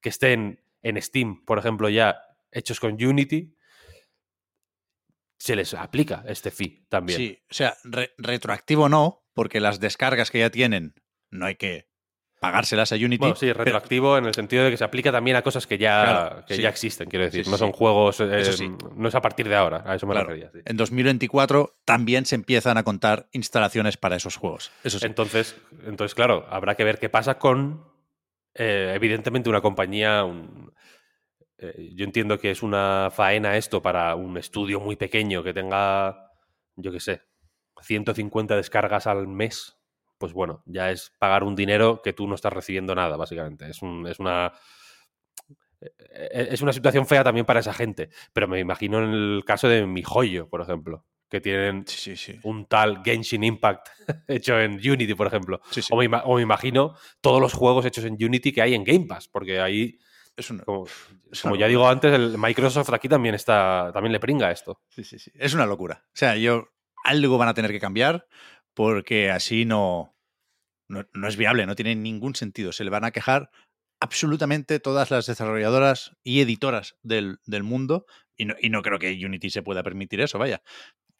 que 0.00 0.08
estén 0.10 0.62
en 0.82 1.00
Steam, 1.00 1.44
por 1.44 1.58
ejemplo, 1.58 1.88
ya 1.88 2.20
hechos 2.50 2.80
con 2.80 2.92
Unity, 2.92 3.56
se 5.38 5.56
les 5.56 5.74
aplica 5.74 6.24
este 6.26 6.50
fee 6.50 6.86
también. 6.88 7.18
Sí, 7.18 7.38
o 7.50 7.54
sea, 7.54 7.76
re- 7.84 8.14
retroactivo 8.18 8.88
no, 8.88 9.26
porque 9.34 9.60
las 9.60 9.80
descargas 9.80 10.30
que 10.30 10.38
ya 10.38 10.50
tienen 10.50 10.94
no 11.30 11.46
hay 11.46 11.56
que 11.56 11.88
pagárselas 12.44 12.92
a 12.92 12.94
Unity. 12.96 13.16
Bueno, 13.18 13.34
sí, 13.36 13.46
pero- 13.46 13.64
retroactivo 13.64 14.18
en 14.18 14.26
el 14.26 14.34
sentido 14.34 14.64
de 14.64 14.70
que 14.70 14.76
se 14.76 14.84
aplica 14.84 15.10
también 15.12 15.36
a 15.36 15.42
cosas 15.42 15.66
que 15.66 15.78
ya, 15.78 16.02
Claro, 16.04 16.44
que 16.46 16.56
sí. 16.56 16.62
ya 16.62 16.68
existen, 16.68 17.08
quiero 17.08 17.24
decir. 17.24 17.40
Sí, 17.40 17.44
sí, 17.46 17.50
no 17.50 17.58
son 17.58 17.72
juegos. 17.72 18.20
eh, 18.20 18.40
Eso 18.40 18.52
sí. 18.52 18.70
No 18.96 19.08
es 19.08 19.14
a 19.14 19.20
partir 19.22 19.48
de 19.48 19.56
ahora, 19.56 19.82
a 19.86 19.94
eso 19.94 20.06
me 20.06 20.12
Claro. 20.14 20.28
refería. 20.28 20.50
En 20.64 20.76
2024 20.76 21.76
también 21.84 22.26
se 22.26 22.34
empiezan 22.34 22.76
a 22.78 22.82
contar 22.82 23.28
instalaciones 23.32 23.96
para 23.96 24.16
esos 24.16 24.36
juegos. 24.36 24.70
Eso 24.84 24.98
sí. 24.98 25.06
Entonces, 25.06 25.56
entonces, 25.86 26.14
claro, 26.14 26.46
habrá 26.50 26.74
que 26.74 26.84
ver 26.84 26.98
qué 26.98 27.08
pasa 27.08 27.38
con, 27.38 27.84
eh, 28.54 28.92
evidentemente, 28.94 29.48
una 29.48 29.60
compañía, 29.60 30.24
un- 30.24 30.72
eh, 31.58 31.90
yo 31.94 32.04
entiendo 32.04 32.38
que 32.38 32.50
es 32.50 32.62
una 32.62 33.10
faena 33.12 33.56
esto 33.56 33.80
para 33.80 34.14
un 34.16 34.36
estudio 34.38 34.80
muy 34.80 34.96
pequeño 34.96 35.42
que 35.42 35.54
tenga, 35.54 36.30
yo 36.76 36.90
qué 36.92 37.00
sé, 37.00 37.22
150 37.80 38.56
descargas 38.56 39.06
al 39.06 39.26
mes. 39.28 39.76
Pues 40.24 40.32
bueno, 40.32 40.62
ya 40.64 40.90
es 40.90 41.12
pagar 41.18 41.44
un 41.44 41.54
dinero 41.54 42.00
que 42.02 42.14
tú 42.14 42.26
no 42.26 42.34
estás 42.34 42.50
recibiendo 42.50 42.94
nada, 42.94 43.18
básicamente. 43.18 43.68
Es, 43.68 43.82
un, 43.82 44.06
es 44.06 44.18
una 44.18 44.52
e, 45.82 45.90
e, 46.08 46.48
es 46.50 46.62
una 46.62 46.72
situación 46.72 47.06
fea 47.06 47.22
también 47.22 47.44
para 47.44 47.60
esa 47.60 47.74
gente. 47.74 48.08
Pero 48.32 48.48
me 48.48 48.58
imagino 48.58 49.04
en 49.04 49.10
el 49.10 49.44
caso 49.44 49.68
de 49.68 49.84
mi 49.84 50.02
joyo, 50.02 50.48
por 50.48 50.62
ejemplo, 50.62 51.04
que 51.28 51.42
tienen 51.42 51.84
Sí, 51.86 51.98
sí, 51.98 52.16
sí. 52.16 52.40
un 52.42 52.64
tal 52.64 53.02
Genshin 53.04 53.44
Impact 53.44 53.88
hecho 54.26 54.58
en 54.58 54.76
Unity, 54.76 55.12
por 55.14 55.26
ejemplo. 55.26 55.60
O, 55.90 55.96
me, 55.98 56.08
o 56.24 56.36
me 56.36 56.40
imagino 56.40 56.96
todos 57.20 57.38
los 57.38 57.52
juegos 57.52 57.84
hechos 57.84 58.06
en 58.06 58.14
Unity 58.14 58.50
que 58.50 58.62
hay 58.62 58.72
en 58.72 58.82
Game 58.82 59.04
Pass, 59.06 59.28
porque 59.28 59.60
ahí, 59.60 59.98
Es 60.36 60.50
una, 60.50 60.64
como, 60.64 60.86
es 61.30 61.42
como 61.42 61.52
una 61.52 61.60
ya 61.60 61.68
digo 61.68 61.86
antes, 61.86 62.14
el 62.14 62.38
Microsoft 62.38 62.94
aquí 62.94 63.10
también 63.10 63.34
está, 63.34 63.90
también 63.92 64.12
le 64.12 64.20
pringa 64.20 64.50
esto. 64.50 64.80
Sí, 64.88 65.04
sí, 65.04 65.18
sí. 65.18 65.30
Es 65.34 65.52
una 65.52 65.66
locura. 65.66 66.02
O 66.06 66.16
sea, 66.16 66.34
yo 66.34 66.70
algo 67.04 67.36
van 67.36 67.48
a 67.48 67.54
tener 67.54 67.70
que 67.72 67.78
cambiar 67.80 68.26
porque 68.72 69.30
así 69.30 69.64
no, 69.64 70.13
no, 70.88 71.06
no 71.12 71.28
es 71.28 71.36
viable, 71.36 71.66
no 71.66 71.74
tiene 71.74 71.94
ningún 71.94 72.34
sentido. 72.34 72.72
Se 72.72 72.84
le 72.84 72.90
van 72.90 73.04
a 73.04 73.10
quejar 73.10 73.50
absolutamente 74.00 74.80
todas 74.80 75.10
las 75.10 75.26
desarrolladoras 75.26 76.12
y 76.22 76.40
editoras 76.40 76.96
del, 77.02 77.38
del 77.46 77.62
mundo 77.62 78.06
y 78.36 78.44
no, 78.46 78.54
y 78.60 78.68
no 78.70 78.82
creo 78.82 78.98
que 78.98 79.12
Unity 79.12 79.50
se 79.50 79.62
pueda 79.62 79.82
permitir 79.82 80.20
eso, 80.20 80.38
vaya. 80.38 80.62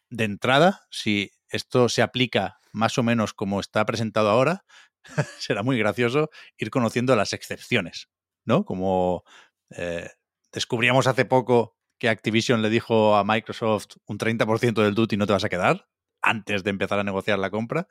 De 0.09 0.25
entrada, 0.25 0.81
si 0.91 1.31
esto 1.49 1.89
se 1.89 2.01
aplica 2.01 2.59
más 2.71 2.97
o 2.97 3.03
menos 3.03 3.33
como 3.33 3.59
está 3.59 3.85
presentado 3.85 4.29
ahora, 4.29 4.65
será 5.39 5.63
muy 5.63 5.77
gracioso 5.77 6.29
ir 6.57 6.69
conociendo 6.69 7.15
las 7.15 7.33
excepciones, 7.33 8.09
¿no? 8.43 8.65
Como 8.65 9.23
eh, 9.71 10.09
descubríamos 10.51 11.07
hace 11.07 11.25
poco 11.25 11.77
que 11.97 12.09
Activision 12.09 12.61
le 12.61 12.69
dijo 12.69 13.15
a 13.15 13.23
Microsoft 13.23 13.97
un 14.05 14.17
30% 14.17 14.83
del 14.83 14.95
duty 14.95 15.17
no 15.17 15.25
te 15.25 15.33
vas 15.33 15.45
a 15.45 15.49
quedar 15.49 15.87
antes 16.25 16.63
de 16.63 16.71
empezar 16.71 16.99
a 16.99 17.03
negociar 17.03 17.39
la 17.39 17.51
compra. 17.51 17.87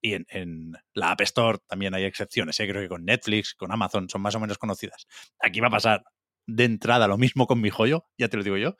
Y 0.00 0.14
en, 0.14 0.72
la 0.92 1.12
App 1.12 1.20
Store 1.22 1.58
también 1.66 1.94
hay 1.94 2.04
excepciones. 2.04 2.58
¿eh? 2.60 2.68
Creo 2.68 2.82
que 2.82 2.88
con 2.88 3.04
Netflix, 3.04 3.54
con 3.54 3.72
Amazon 3.72 4.08
son 4.08 4.20
más 4.22 4.34
o 4.34 4.40
menos 4.40 4.58
conocidas. 4.58 5.06
Aquí 5.40 5.60
va 5.60 5.68
a 5.68 5.70
pasar 5.70 6.04
de 6.46 6.64
entrada 6.64 7.08
lo 7.08 7.16
mismo 7.16 7.46
con 7.46 7.60
mi 7.60 7.70
joyo, 7.70 8.06
ya 8.18 8.28
te 8.28 8.36
lo 8.36 8.42
digo 8.42 8.56
yo. 8.56 8.76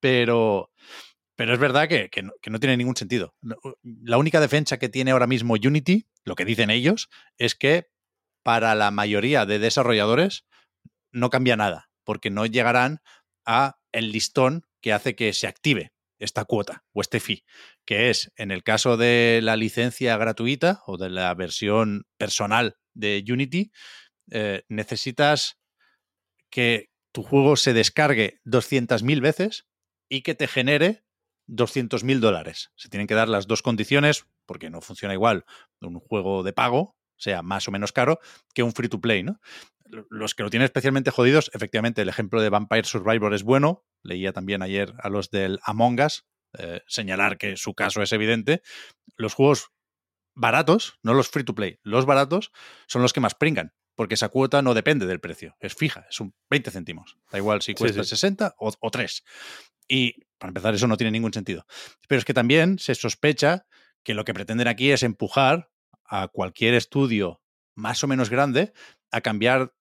Pero, 0.00 0.70
pero 1.36 1.54
es 1.54 1.60
verdad 1.60 1.88
que, 1.88 2.10
no, 2.22 2.32
que 2.42 2.50
no 2.50 2.60
tiene 2.60 2.76
ningún 2.76 2.96
sentido. 2.96 3.34
La 3.82 4.18
única 4.18 4.40
defensa 4.40 4.78
que 4.78 4.88
tiene 4.88 5.12
ahora 5.12 5.26
mismo 5.26 5.54
Unity, 5.54 6.08
lo 6.24 6.34
que 6.34 6.44
dicen 6.44 6.70
ellos, 6.70 7.08
es 7.38 7.54
que 7.54 7.88
para 8.42 8.74
la 8.74 8.90
mayoría 8.90 9.46
de 9.46 9.58
desarrolladores 9.58 10.46
no 11.12 11.30
cambia 11.30 11.56
nada, 11.56 11.90
porque 12.04 12.30
no 12.30 12.46
llegarán 12.46 13.00
a 13.44 13.78
el 13.92 14.12
listón 14.12 14.66
que 14.80 14.92
hace 14.92 15.16
que 15.16 15.32
se 15.32 15.46
active 15.46 15.92
esta 16.18 16.44
cuota 16.44 16.84
o 16.92 17.00
este 17.00 17.20
fee, 17.20 17.44
que 17.84 18.10
es 18.10 18.32
en 18.36 18.50
el 18.50 18.62
caso 18.62 18.96
de 18.96 19.40
la 19.42 19.56
licencia 19.56 20.16
gratuita 20.16 20.82
o 20.86 20.96
de 20.96 21.10
la 21.10 21.34
versión 21.34 22.06
personal 22.16 22.76
de 22.94 23.24
Unity, 23.28 23.70
eh, 24.30 24.64
necesitas 24.68 25.58
que 26.50 26.90
tu 27.12 27.22
juego 27.22 27.56
se 27.56 27.72
descargue 27.72 28.40
200.000 28.44 29.20
veces 29.20 29.66
y 30.08 30.22
que 30.22 30.34
te 30.34 30.48
genere 30.48 31.04
200.000 31.48 32.20
dólares. 32.20 32.70
Se 32.76 32.88
tienen 32.88 33.06
que 33.06 33.14
dar 33.14 33.28
las 33.28 33.46
dos 33.46 33.62
condiciones 33.62 34.26
porque 34.46 34.70
no 34.70 34.80
funciona 34.80 35.14
igual 35.14 35.44
un 35.80 36.00
juego 36.00 36.42
de 36.42 36.52
pago, 36.52 36.96
sea 37.16 37.42
más 37.42 37.68
o 37.68 37.70
menos 37.70 37.92
caro, 37.92 38.20
que 38.54 38.62
un 38.62 38.72
free 38.72 38.88
to 38.88 39.00
play, 39.00 39.22
¿no? 39.22 39.40
Los 40.10 40.34
que 40.34 40.42
lo 40.42 40.50
tienen 40.50 40.64
especialmente 40.64 41.10
jodidos, 41.10 41.50
efectivamente, 41.54 42.02
el 42.02 42.08
ejemplo 42.08 42.40
de 42.40 42.50
Vampire 42.50 42.84
Survivor 42.84 43.32
es 43.34 43.42
bueno. 43.42 43.84
Leía 44.02 44.32
también 44.32 44.62
ayer 44.62 44.92
a 44.98 45.08
los 45.08 45.30
del 45.30 45.58
Among 45.64 46.00
Us 46.00 46.24
eh, 46.58 46.82
señalar 46.86 47.38
que 47.38 47.56
su 47.56 47.74
caso 47.74 48.02
es 48.02 48.12
evidente. 48.12 48.62
Los 49.16 49.34
juegos 49.34 49.70
baratos, 50.34 50.98
no 51.02 51.14
los 51.14 51.28
free 51.28 51.44
to 51.44 51.54
play, 51.54 51.78
los 51.82 52.06
baratos 52.06 52.52
son 52.86 53.02
los 53.02 53.12
que 53.12 53.20
más 53.20 53.34
pringan, 53.34 53.74
porque 53.96 54.14
esa 54.14 54.28
cuota 54.28 54.62
no 54.62 54.74
depende 54.74 55.06
del 55.06 55.20
precio, 55.20 55.56
es 55.60 55.74
fija, 55.74 56.06
es 56.08 56.20
un 56.20 56.34
20 56.50 56.70
céntimos. 56.70 57.18
Da 57.30 57.38
igual 57.38 57.60
si 57.62 57.72
Sí, 57.72 57.74
cuesta 57.74 58.02
sí. 58.04 58.10
60 58.10 58.54
o, 58.58 58.72
o 58.78 58.90
3. 58.90 59.24
Y 59.88 60.24
para 60.38 60.50
empezar, 60.50 60.74
eso 60.74 60.86
no 60.86 60.96
tiene 60.96 61.10
ningún 61.10 61.32
sentido. 61.32 61.66
Pero 62.06 62.18
es 62.18 62.24
que 62.24 62.34
también 62.34 62.78
se 62.78 62.94
sospecha 62.94 63.66
que 64.04 64.14
lo 64.14 64.24
que 64.24 64.34
pretenden 64.34 64.68
aquí 64.68 64.90
es 64.90 65.02
empujar 65.02 65.70
a 66.04 66.28
cualquier 66.28 66.74
estudio 66.74 67.42
más 67.74 68.02
o 68.04 68.06
menos 68.06 68.30
grande 68.30 68.72
a 69.10 69.20
cambiar 69.20 69.74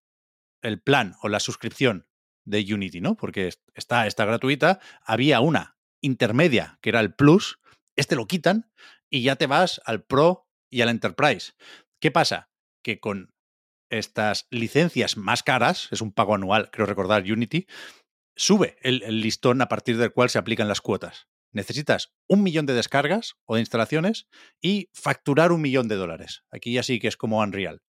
el 0.67 0.81
plan 0.81 1.15
o 1.21 1.29
la 1.29 1.39
suscripción 1.39 2.07
de 2.45 2.65
Unity, 2.73 3.01
¿no? 3.01 3.15
Porque 3.15 3.47
es- 3.47 3.61
está 3.73 4.07
esta 4.07 4.25
gratuita, 4.25 4.79
había 5.03 5.39
una 5.41 5.77
intermedia 6.01 6.77
que 6.81 6.89
era 6.89 6.99
el 6.99 7.13
Plus, 7.13 7.59
este 7.95 8.15
lo 8.15 8.27
quitan 8.27 8.71
y 9.09 9.23
ya 9.23 9.35
te 9.35 9.47
vas 9.47 9.81
al 9.85 10.03
Pro 10.03 10.47
y 10.69 10.81
al 10.81 10.89
Enterprise. 10.89 11.53
¿Qué 11.99 12.11
pasa? 12.11 12.49
Que 12.83 12.99
con 12.99 13.33
estas 13.89 14.47
licencias 14.51 15.17
más 15.17 15.43
caras, 15.43 15.87
es 15.91 16.01
un 16.01 16.11
pago 16.11 16.35
anual, 16.35 16.69
creo 16.71 16.85
recordar, 16.85 17.23
Unity, 17.23 17.65
sube 18.35 18.77
el, 18.81 19.01
el 19.03 19.21
listón 19.21 19.61
a 19.61 19.67
partir 19.69 19.97
del 19.97 20.11
cual 20.11 20.29
se 20.29 20.37
aplican 20.37 20.67
las 20.67 20.81
cuotas. 20.81 21.27
Necesitas 21.53 22.13
un 22.27 22.43
millón 22.43 22.65
de 22.65 22.73
descargas 22.73 23.35
o 23.45 23.55
de 23.55 23.61
instalaciones 23.61 24.27
y 24.61 24.89
facturar 24.93 25.51
un 25.51 25.61
millón 25.61 25.87
de 25.87 25.95
dólares. 25.95 26.43
Aquí 26.51 26.73
ya 26.73 26.83
sí 26.83 26.99
que 26.99 27.07
es 27.07 27.17
como 27.17 27.39
Unreal. 27.39 27.81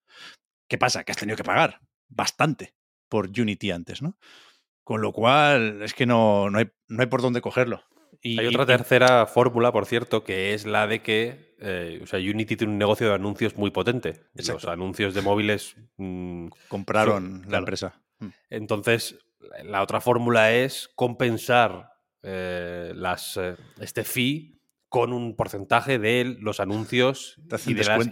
¿Qué 0.71 0.79
pasa? 0.79 1.05
Que 1.05 1.13
has 1.13 1.19
tenido 1.19 1.37
que 1.37 1.45
pagar 1.45 1.81
bastante 2.09 2.75
por 3.09 3.27
Unity 3.27 3.71
antes, 3.71 4.03
¿no? 4.03 4.17
Con 4.85 5.01
lo 5.01 5.13
cual, 5.13 5.83
es 5.83 5.95
que 5.95 6.07
no, 6.07 6.51
no, 6.51 6.59
hay, 6.59 6.71
no 6.89 7.03
hay 7.03 7.09
por 7.09 7.23
dónde 7.23 7.41
cogerlo. 7.41 7.83
Y, 8.21 8.41
Hay 8.41 8.47
otra 8.47 8.65
y- 8.65 8.67
tercera 8.67 9.27
fórmula, 9.27 9.71
por 9.71 9.87
cierto, 9.87 10.25
que 10.25 10.55
es 10.55 10.67
la 10.67 10.87
de 10.87 11.03
que 11.03 11.49
eh, 11.61 12.01
o 12.03 12.07
sea, 12.07 12.21
Unity 12.21 12.57
tiene 12.57 12.73
un 12.73 12.79
negocio 12.79 13.09
de 13.09 13.15
anuncios 13.15 13.57
muy 13.57 13.71
potente. 13.71 14.21
Los 14.35 14.65
anuncios 14.67 15.15
de 15.15 15.23
móviles. 15.23 15.77
mm, 15.97 16.49
compraron 16.69 17.45
la 17.49 17.59
empresa. 17.59 18.01
Mm. 18.21 18.29
entonces, 18.51 19.17
la 19.63 19.83
otra 19.83 20.01
fórmula 20.01 20.53
es 20.53 20.91
compensar 20.97 21.93
eh, 22.23 22.93
las, 22.97 23.37
eh, 23.37 23.57
este 23.81 24.03
fee 24.03 24.61
con 24.89 25.13
un 25.13 25.37
porcentaje 25.37 25.99
de 25.99 26.37
los 26.41 26.61
anuncios. 26.61 27.37
Y 27.67 27.75
de 27.75 27.85
las-. 27.85 28.11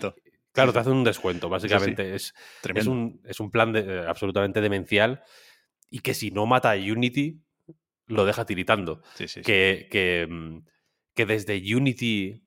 Claro, 0.57 0.73
te 0.73 0.79
hacen 0.81 0.93
un 0.95 1.05
descuento, 1.05 1.49
básicamente. 1.49 2.15
Es, 2.17 2.35
es, 2.81 2.87
un, 2.89 3.21
es 3.25 3.39
un 3.41 3.51
plan 3.53 3.73
de- 3.73 3.81
eh, 3.81 4.05
absolutamente 4.07 4.61
demencial 4.61 5.23
y 5.89 6.01
que 6.01 6.15
si 6.15 6.31
no 6.33 6.47
mata 6.47 6.73
a 6.73 6.77
Unity, 6.77 7.41
lo 8.09 8.25
deja 8.25 8.45
tiritando 8.45 9.03
Sí, 9.15 9.29
sí, 9.29 9.41
sí. 9.41 9.43
que, 9.43 9.89
que, 9.91 10.27
mm, 10.29 10.59
que 11.15 11.27
desde 11.27 11.57
Unity 11.75 12.43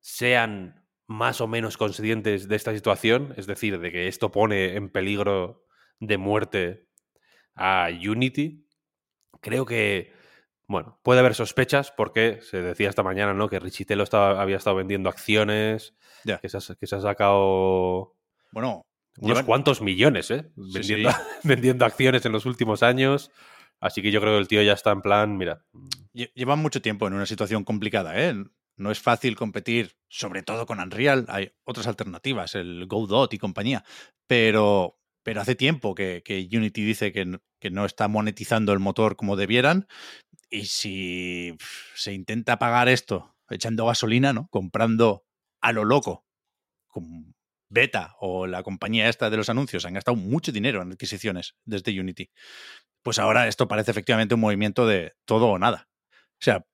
sean 0.00 0.86
más 1.08 1.40
o 1.40 1.46
menos 1.46 1.76
conscientes 1.76 2.48
de 2.48 2.56
esta 2.56 2.72
situación, 2.74 3.32
es 3.36 3.46
decir, 3.46 3.78
de 3.78 3.90
que 3.92 4.08
esto 4.08 4.30
pone 4.32 4.74
en 4.76 4.88
peligro 4.90 5.64
de 6.00 6.18
muerte 6.18 6.88
a 7.54 7.88
Unity, 7.92 8.66
creo 9.40 9.64
que, 9.64 10.12
bueno, 10.68 10.98
puede 11.02 11.20
haber 11.20 11.34
sospechas 11.34 11.92
porque 11.96 12.40
se 12.42 12.60
decía 12.62 12.88
esta 12.88 13.02
mañana, 13.02 13.34
¿no? 13.34 13.48
Que 13.48 13.60
Richitelo 13.60 14.02
estaba, 14.02 14.40
había 14.42 14.56
estado 14.56 14.76
vendiendo 14.76 15.08
acciones, 15.08 15.94
que, 16.40 16.48
se 16.48 16.56
ha, 16.58 16.60
que 16.74 16.86
se 16.86 16.96
ha 16.96 17.00
sacado 17.00 18.14
Bueno, 18.50 18.82
unos 19.18 19.38
llevan- 19.38 19.46
cuantos 19.46 19.80
millones, 19.80 20.30
¿eh? 20.30 20.50
Sí, 20.56 20.72
Vendiendo, 20.74 21.10
sí. 21.10 21.16
vendiendo 21.44 21.84
acciones 21.84 22.24
en 22.26 22.32
los 22.32 22.46
últimos 22.46 22.82
años. 22.82 23.30
Así 23.78 24.00
que 24.02 24.10
yo 24.10 24.20
creo 24.20 24.32
que 24.34 24.38
el 24.40 24.48
tío 24.48 24.62
ya 24.62 24.72
está 24.72 24.90
en 24.90 25.02
plan, 25.02 25.36
mira, 25.36 25.64
lle- 26.14 26.32
llevan 26.34 26.58
mucho 26.60 26.80
tiempo 26.82 27.06
en 27.06 27.12
una 27.14 27.26
situación 27.26 27.62
complicada, 27.64 28.18
¿eh? 28.20 28.34
No 28.78 28.90
es 28.90 29.00
fácil 29.00 29.36
competir, 29.36 29.96
sobre 30.08 30.42
todo 30.42 30.66
con 30.66 30.80
Unreal. 30.80 31.24
Hay 31.28 31.52
otras 31.64 31.86
alternativas, 31.86 32.54
el 32.54 32.86
Godot 32.86 33.32
y 33.32 33.38
compañía. 33.38 33.84
Pero, 34.26 34.98
pero 35.22 35.40
hace 35.40 35.54
tiempo 35.54 35.94
que, 35.94 36.22
que 36.24 36.46
Unity 36.52 36.84
dice 36.84 37.12
que 37.12 37.24
no 37.70 37.84
está 37.86 38.06
monetizando 38.06 38.72
el 38.74 38.78
motor 38.78 39.16
como 39.16 39.34
debieran. 39.36 39.86
Y 40.50 40.66
si 40.66 41.56
se 41.94 42.12
intenta 42.12 42.58
pagar 42.58 42.88
esto 42.88 43.36
echando 43.50 43.86
gasolina, 43.86 44.32
¿no? 44.32 44.48
Comprando 44.48 45.24
a 45.60 45.72
lo 45.72 45.84
loco, 45.84 46.24
con 46.86 47.34
Beta 47.68 48.14
o 48.20 48.46
la 48.46 48.62
compañía 48.62 49.08
esta 49.08 49.28
de 49.28 49.36
los 49.36 49.48
anuncios, 49.48 49.84
han 49.84 49.94
gastado 49.94 50.16
mucho 50.16 50.52
dinero 50.52 50.82
en 50.82 50.92
adquisiciones 50.92 51.56
desde 51.64 51.98
Unity. 51.98 52.30
Pues 53.02 53.18
ahora 53.18 53.48
esto 53.48 53.68
parece 53.68 53.90
efectivamente 53.90 54.34
un 54.34 54.40
movimiento 54.40 54.86
de 54.86 55.12
todo 55.24 55.48
o 55.48 55.58
nada. 55.58 55.88
O 56.12 56.42
sea, 56.42 56.64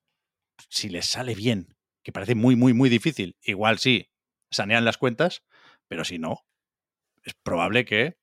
si 0.68 0.88
les 0.88 1.06
sale 1.06 1.34
bien, 1.34 1.76
que 2.02 2.12
parece 2.12 2.34
muy, 2.34 2.56
muy, 2.56 2.72
muy 2.74 2.88
difícil, 2.88 3.36
igual 3.42 3.78
sí, 3.78 4.10
sanean 4.50 4.84
las 4.84 4.98
cuentas, 4.98 5.44
pero 5.88 6.04
si 6.04 6.18
no, 6.18 6.44
es 7.24 7.34
probable 7.34 7.84
que 7.84 8.18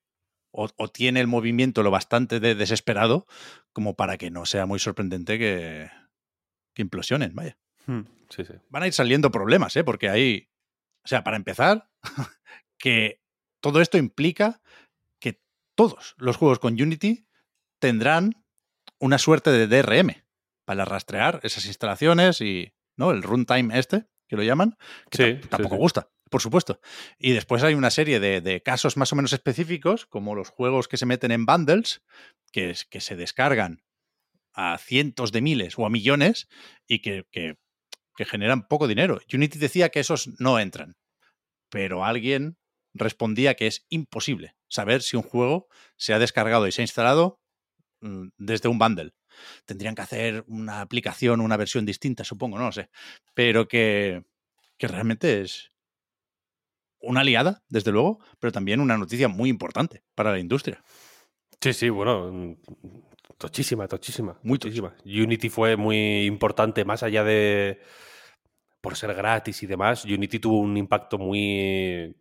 o, 0.51 0.69
o 0.75 0.87
tiene 0.87 1.19
el 1.19 1.27
movimiento 1.27 1.83
lo 1.83 1.91
bastante 1.91 2.39
de 2.39 2.55
desesperado 2.55 3.27
como 3.73 3.95
para 3.95 4.17
que 4.17 4.31
no 4.31 4.45
sea 4.45 4.65
muy 4.65 4.79
sorprendente 4.79 5.37
que, 5.37 5.89
que 6.73 6.81
implosionen, 6.81 7.35
vaya. 7.35 7.57
sí, 8.29 8.45
sí. 8.45 8.53
Van 8.69 8.83
a 8.83 8.87
ir 8.87 8.93
saliendo 8.93 9.31
problemas, 9.31 9.75
¿eh? 9.75 9.83
Porque 9.83 10.09
ahí, 10.09 10.49
o 11.03 11.07
sea, 11.07 11.23
para 11.23 11.37
empezar, 11.37 11.89
que 12.77 13.21
todo 13.61 13.81
esto 13.81 13.97
implica 13.97 14.61
que 15.19 15.41
todos 15.75 16.15
los 16.17 16.37
juegos 16.37 16.59
con 16.59 16.73
Unity 16.73 17.27
tendrán 17.79 18.43
una 18.99 19.17
suerte 19.17 19.51
de 19.51 19.67
DRM 19.67 20.23
para 20.65 20.85
rastrear 20.85 21.39
esas 21.43 21.65
instalaciones 21.65 22.41
y 22.41 22.73
¿no? 22.95 23.11
el 23.11 23.23
runtime 23.23 23.77
este, 23.79 24.05
que 24.27 24.35
lo 24.35 24.43
llaman, 24.43 24.77
que 25.09 25.41
Sí, 25.41 25.47
tampoco 25.47 25.77
gusta, 25.77 26.09
por 26.29 26.41
supuesto. 26.41 26.79
Y 27.17 27.31
después 27.33 27.63
hay 27.63 27.73
una 27.73 27.89
serie 27.91 28.19
de, 28.19 28.41
de 28.41 28.61
casos 28.61 28.97
más 28.97 29.11
o 29.13 29.15
menos 29.15 29.33
específicos, 29.33 30.05
como 30.05 30.35
los 30.35 30.49
juegos 30.49 30.87
que 30.87 30.97
se 30.97 31.05
meten 31.05 31.31
en 31.31 31.45
bundles, 31.45 32.01
que, 32.51 32.75
que 32.89 33.01
se 33.01 33.15
descargan 33.15 33.83
a 34.53 34.77
cientos 34.77 35.31
de 35.31 35.41
miles 35.41 35.77
o 35.77 35.85
a 35.85 35.89
millones 35.89 36.49
y 36.87 36.99
que, 37.01 37.25
que- 37.31 37.57
que 38.17 38.25
generan 38.25 38.67
poco 38.67 38.87
dinero. 38.87 39.19
Unity 39.33 39.59
decía 39.59 39.89
que 39.89 40.01
esos 40.01 40.29
no 40.39 40.59
entran, 40.59 40.97
pero 41.69 42.03
alguien 42.05 42.57
respondía 42.93 43.55
que 43.55 43.67
es 43.67 43.85
imposible 43.89 44.55
saber 44.67 45.01
si 45.01 45.15
un 45.17 45.23
juego 45.23 45.67
se 45.97 46.13
ha 46.13 46.19
descargado 46.19 46.67
y 46.67 46.71
se 46.71 46.81
ha 46.81 46.85
instalado 46.85 47.39
mm, 48.01 48.29
desde 48.37 48.69
un 48.69 48.79
bundle. 48.79 49.13
Tendrían 49.65 49.95
que 49.95 50.01
hacer 50.03 50.43
una 50.47 50.81
aplicación, 50.81 51.41
una 51.41 51.57
versión 51.57 51.85
distinta, 51.85 52.23
supongo, 52.23 52.57
no 52.59 52.65
lo 52.67 52.71
sé. 52.71 52.89
Pero 53.33 53.67
que, 53.67 54.25
que 54.77 54.87
realmente 54.87 55.41
es 55.41 55.68
una 57.01 57.21
aliada, 57.21 57.63
desde 57.69 57.91
luego, 57.91 58.19
pero 58.39 58.51
también 58.51 58.79
una 58.79 58.97
noticia 58.97 59.27
muy 59.27 59.49
importante 59.49 60.03
para 60.15 60.31
la 60.31 60.39
industria. 60.39 60.83
Sí, 61.61 61.73
sí, 61.73 61.89
bueno, 61.89 62.31
mm, 62.31 62.55
tochísima, 63.37 63.87
tochísima. 63.87 64.37
Muy 64.43 64.59
tochísima. 64.59 64.95
Unity 65.05 65.49
fue 65.49 65.75
muy 65.75 66.25
importante, 66.25 66.85
más 66.85 67.03
allá 67.03 67.23
de 67.23 67.81
por 68.81 68.95
ser 68.95 69.13
gratis 69.13 69.61
y 69.63 69.67
demás. 69.67 70.05
Unity 70.05 70.39
tuvo 70.39 70.59
un 70.59 70.77
impacto 70.77 71.17
muy 71.17 72.15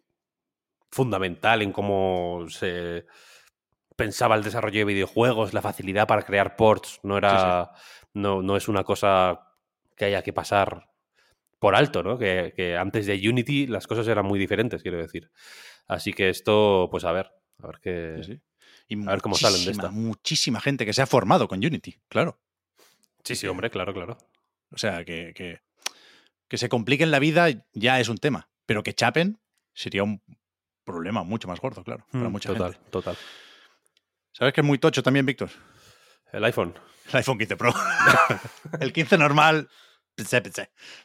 fundamental 0.90 1.62
en 1.62 1.72
cómo 1.72 2.46
se 2.48 3.06
pensaba 3.96 4.36
el 4.36 4.42
desarrollo 4.42 4.78
de 4.80 4.84
videojuegos, 4.84 5.54
la 5.54 5.62
facilidad 5.62 6.06
para 6.06 6.22
crear 6.22 6.56
ports. 6.56 7.00
No 7.02 7.16
era, 7.18 7.72
No, 8.14 8.42
no 8.42 8.56
es 8.56 8.68
una 8.68 8.84
cosa 8.84 9.40
que 9.96 10.06
haya 10.06 10.22
que 10.22 10.32
pasar 10.32 10.87
por 11.58 11.74
alto, 11.74 12.02
¿no? 12.02 12.18
Que, 12.18 12.52
que 12.54 12.76
antes 12.76 13.06
de 13.06 13.14
Unity 13.28 13.66
las 13.66 13.86
cosas 13.86 14.06
eran 14.08 14.24
muy 14.26 14.38
diferentes, 14.38 14.82
quiero 14.82 14.98
decir. 14.98 15.30
Así 15.86 16.12
que 16.12 16.28
esto, 16.28 16.88
pues 16.90 17.04
a 17.04 17.12
ver, 17.12 17.30
a 17.62 17.66
ver 17.66 17.78
qué. 17.80 18.20
Sí, 18.22 18.32
sí. 18.34 18.40
Y 18.90 19.06
A 19.06 19.10
ver 19.12 19.20
cómo 19.20 19.36
salen 19.36 19.64
de 19.64 19.70
esta. 19.72 19.90
Muchísima 19.90 20.60
gente 20.60 20.86
que 20.86 20.92
se 20.92 21.02
ha 21.02 21.06
formado 21.06 21.46
con 21.48 21.58
Unity, 21.58 22.00
claro. 22.08 22.38
Sí, 23.24 23.34
sí, 23.36 23.46
hombre, 23.46 23.70
claro, 23.70 23.92
claro. 23.92 24.16
O 24.70 24.78
sea, 24.78 25.04
que, 25.04 25.32
que, 25.34 25.60
que 26.46 26.56
se 26.58 26.68
compliquen 26.68 27.10
la 27.10 27.18
vida 27.18 27.48
ya 27.74 28.00
es 28.00 28.08
un 28.08 28.16
tema, 28.18 28.48
pero 28.66 28.82
que 28.82 28.94
chapen 28.94 29.38
sería 29.74 30.02
un 30.04 30.22
problema 30.84 31.22
mucho 31.22 31.48
más 31.48 31.60
gordo, 31.60 31.84
claro, 31.84 32.06
para 32.10 32.28
Mm, 32.28 32.32
mucha 32.32 32.48
total, 32.50 32.74
gente. 32.74 32.90
total. 32.90 33.16
¿Sabes 34.32 34.54
que 34.54 34.60
es 34.62 34.66
muy 34.66 34.78
tocho 34.78 35.02
también, 35.02 35.26
Víctor? 35.26 35.50
El 36.32 36.44
iPhone. 36.44 36.74
El 37.10 37.16
iPhone 37.16 37.38
15 37.38 37.56
Pro. 37.56 37.74
el 38.80 38.92
15 38.92 39.18
normal, 39.18 39.68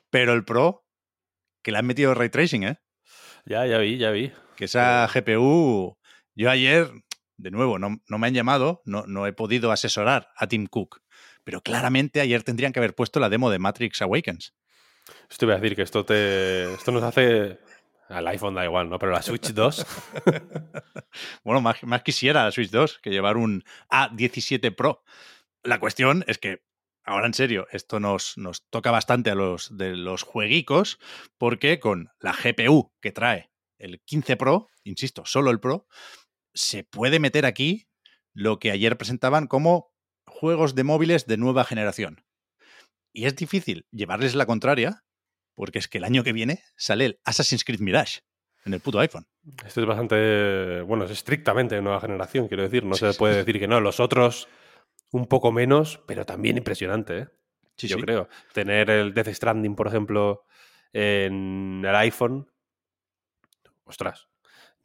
pero 0.09 0.33
el 0.33 0.43
Pro, 0.43 0.85
que 1.61 1.71
le 1.71 1.77
han 1.77 1.85
metido 1.85 2.13
ray 2.13 2.29
tracing, 2.29 2.63
¿eh? 2.63 2.79
Ya, 3.45 3.65
ya 3.65 3.77
vi, 3.77 3.97
ya 3.97 4.11
vi. 4.11 4.31
Que 4.55 4.65
esa 4.65 5.07
GPU, 5.07 5.97
yo 6.35 6.49
ayer, 6.49 6.91
de 7.37 7.51
nuevo, 7.51 7.79
no, 7.79 8.01
no 8.07 8.17
me 8.17 8.27
han 8.27 8.33
llamado, 8.33 8.81
no, 8.85 9.05
no 9.07 9.27
he 9.27 9.33
podido 9.33 9.71
asesorar 9.71 10.29
a 10.35 10.47
Tim 10.47 10.67
Cook, 10.67 11.01
pero 11.43 11.61
claramente 11.61 12.21
ayer 12.21 12.43
tendrían 12.43 12.71
que 12.71 12.79
haber 12.79 12.95
puesto 12.95 13.19
la 13.19 13.29
demo 13.29 13.49
de 13.49 13.59
Matrix 13.59 14.01
Awakens. 14.01 14.53
Esto 15.29 15.45
iba 15.45 15.55
a 15.55 15.59
decir 15.59 15.75
que 15.75 15.81
esto 15.81 16.05
te. 16.05 16.73
Esto 16.73 16.91
nos 16.91 17.03
hace. 17.03 17.59
Al 18.09 18.27
iPhone 18.27 18.53
da 18.53 18.63
igual, 18.63 18.89
¿no? 18.89 18.99
Pero 18.99 19.11
la 19.11 19.21
Switch 19.21 19.49
2. 19.53 19.85
Bueno, 21.43 21.61
más, 21.61 21.83
más 21.83 22.03
quisiera 22.03 22.43
la 22.43 22.51
Switch 22.51 22.69
2 22.69 22.99
que 22.99 23.09
llevar 23.09 23.37
un 23.37 23.63
A17 23.89 24.75
Pro. 24.75 25.03
La 25.63 25.79
cuestión 25.79 26.23
es 26.27 26.37
que, 26.37 26.63
ahora 27.03 27.27
en 27.27 27.33
serio, 27.33 27.67
esto 27.71 27.99
nos, 27.99 28.37
nos 28.37 28.67
toca 28.69 28.91
bastante 28.91 29.29
a 29.31 29.35
los 29.35 29.75
de 29.77 29.95
los 29.95 30.23
jueguicos, 30.23 30.99
porque 31.37 31.79
con 31.79 32.09
la 32.19 32.33
GPU 32.33 32.91
que 33.01 33.11
trae 33.11 33.49
el 33.77 34.01
15 34.01 34.37
Pro, 34.37 34.69
insisto, 34.83 35.25
solo 35.25 35.51
el 35.51 35.59
Pro, 35.59 35.87
se 36.53 36.83
puede 36.83 37.19
meter 37.19 37.45
aquí 37.45 37.87
lo 38.33 38.59
que 38.59 38.71
ayer 38.71 38.97
presentaban 38.97 39.47
como 39.47 39.91
juegos 40.25 40.75
de 40.75 40.83
móviles 40.83 41.25
de 41.27 41.37
nueva 41.37 41.63
generación. 41.65 42.23
Y 43.11 43.25
es 43.25 43.35
difícil 43.35 43.85
llevarles 43.91 44.35
la 44.35 44.45
contraria, 44.45 45.03
porque 45.55 45.79
es 45.79 45.87
que 45.87 45.99
el 45.99 46.03
año 46.03 46.23
que 46.23 46.33
viene 46.33 46.63
sale 46.77 47.05
el 47.05 47.19
Assassin's 47.25 47.63
Creed 47.63 47.79
Mirage 47.79 48.21
en 48.65 48.73
el 48.73 48.79
puto 48.79 48.99
iPhone. 48.99 49.27
Esto 49.65 49.81
es 49.81 49.87
bastante. 49.87 50.81
Bueno, 50.81 51.03
es 51.05 51.11
estrictamente 51.11 51.75
de 51.75 51.81
nueva 51.81 51.99
generación, 52.01 52.47
quiero 52.47 52.63
decir. 52.63 52.83
No 52.85 52.95
Sí, 52.95 53.01
se 53.05 53.13
sí. 53.13 53.19
puede 53.19 53.35
decir 53.37 53.59
que 53.59 53.67
no. 53.67 53.81
Los 53.81 53.99
otros, 53.99 54.47
un 55.13 55.27
poco 55.27 55.51
menos, 55.51 56.01
pero 56.07 56.25
también 56.25 56.57
impresionante, 56.57 57.19
¿eh? 57.19 57.27
Sí, 57.77 57.87
Yo 57.87 57.97
sí. 57.97 58.01
creo. 58.01 58.27
Tener 58.51 58.89
el 58.89 59.13
Death 59.13 59.29
Stranding, 59.29 59.75
por 59.75 59.87
ejemplo, 59.87 60.45
en 60.91 61.83
el 61.85 61.95
iPhone. 61.95 62.51
Ostras. 63.85 64.27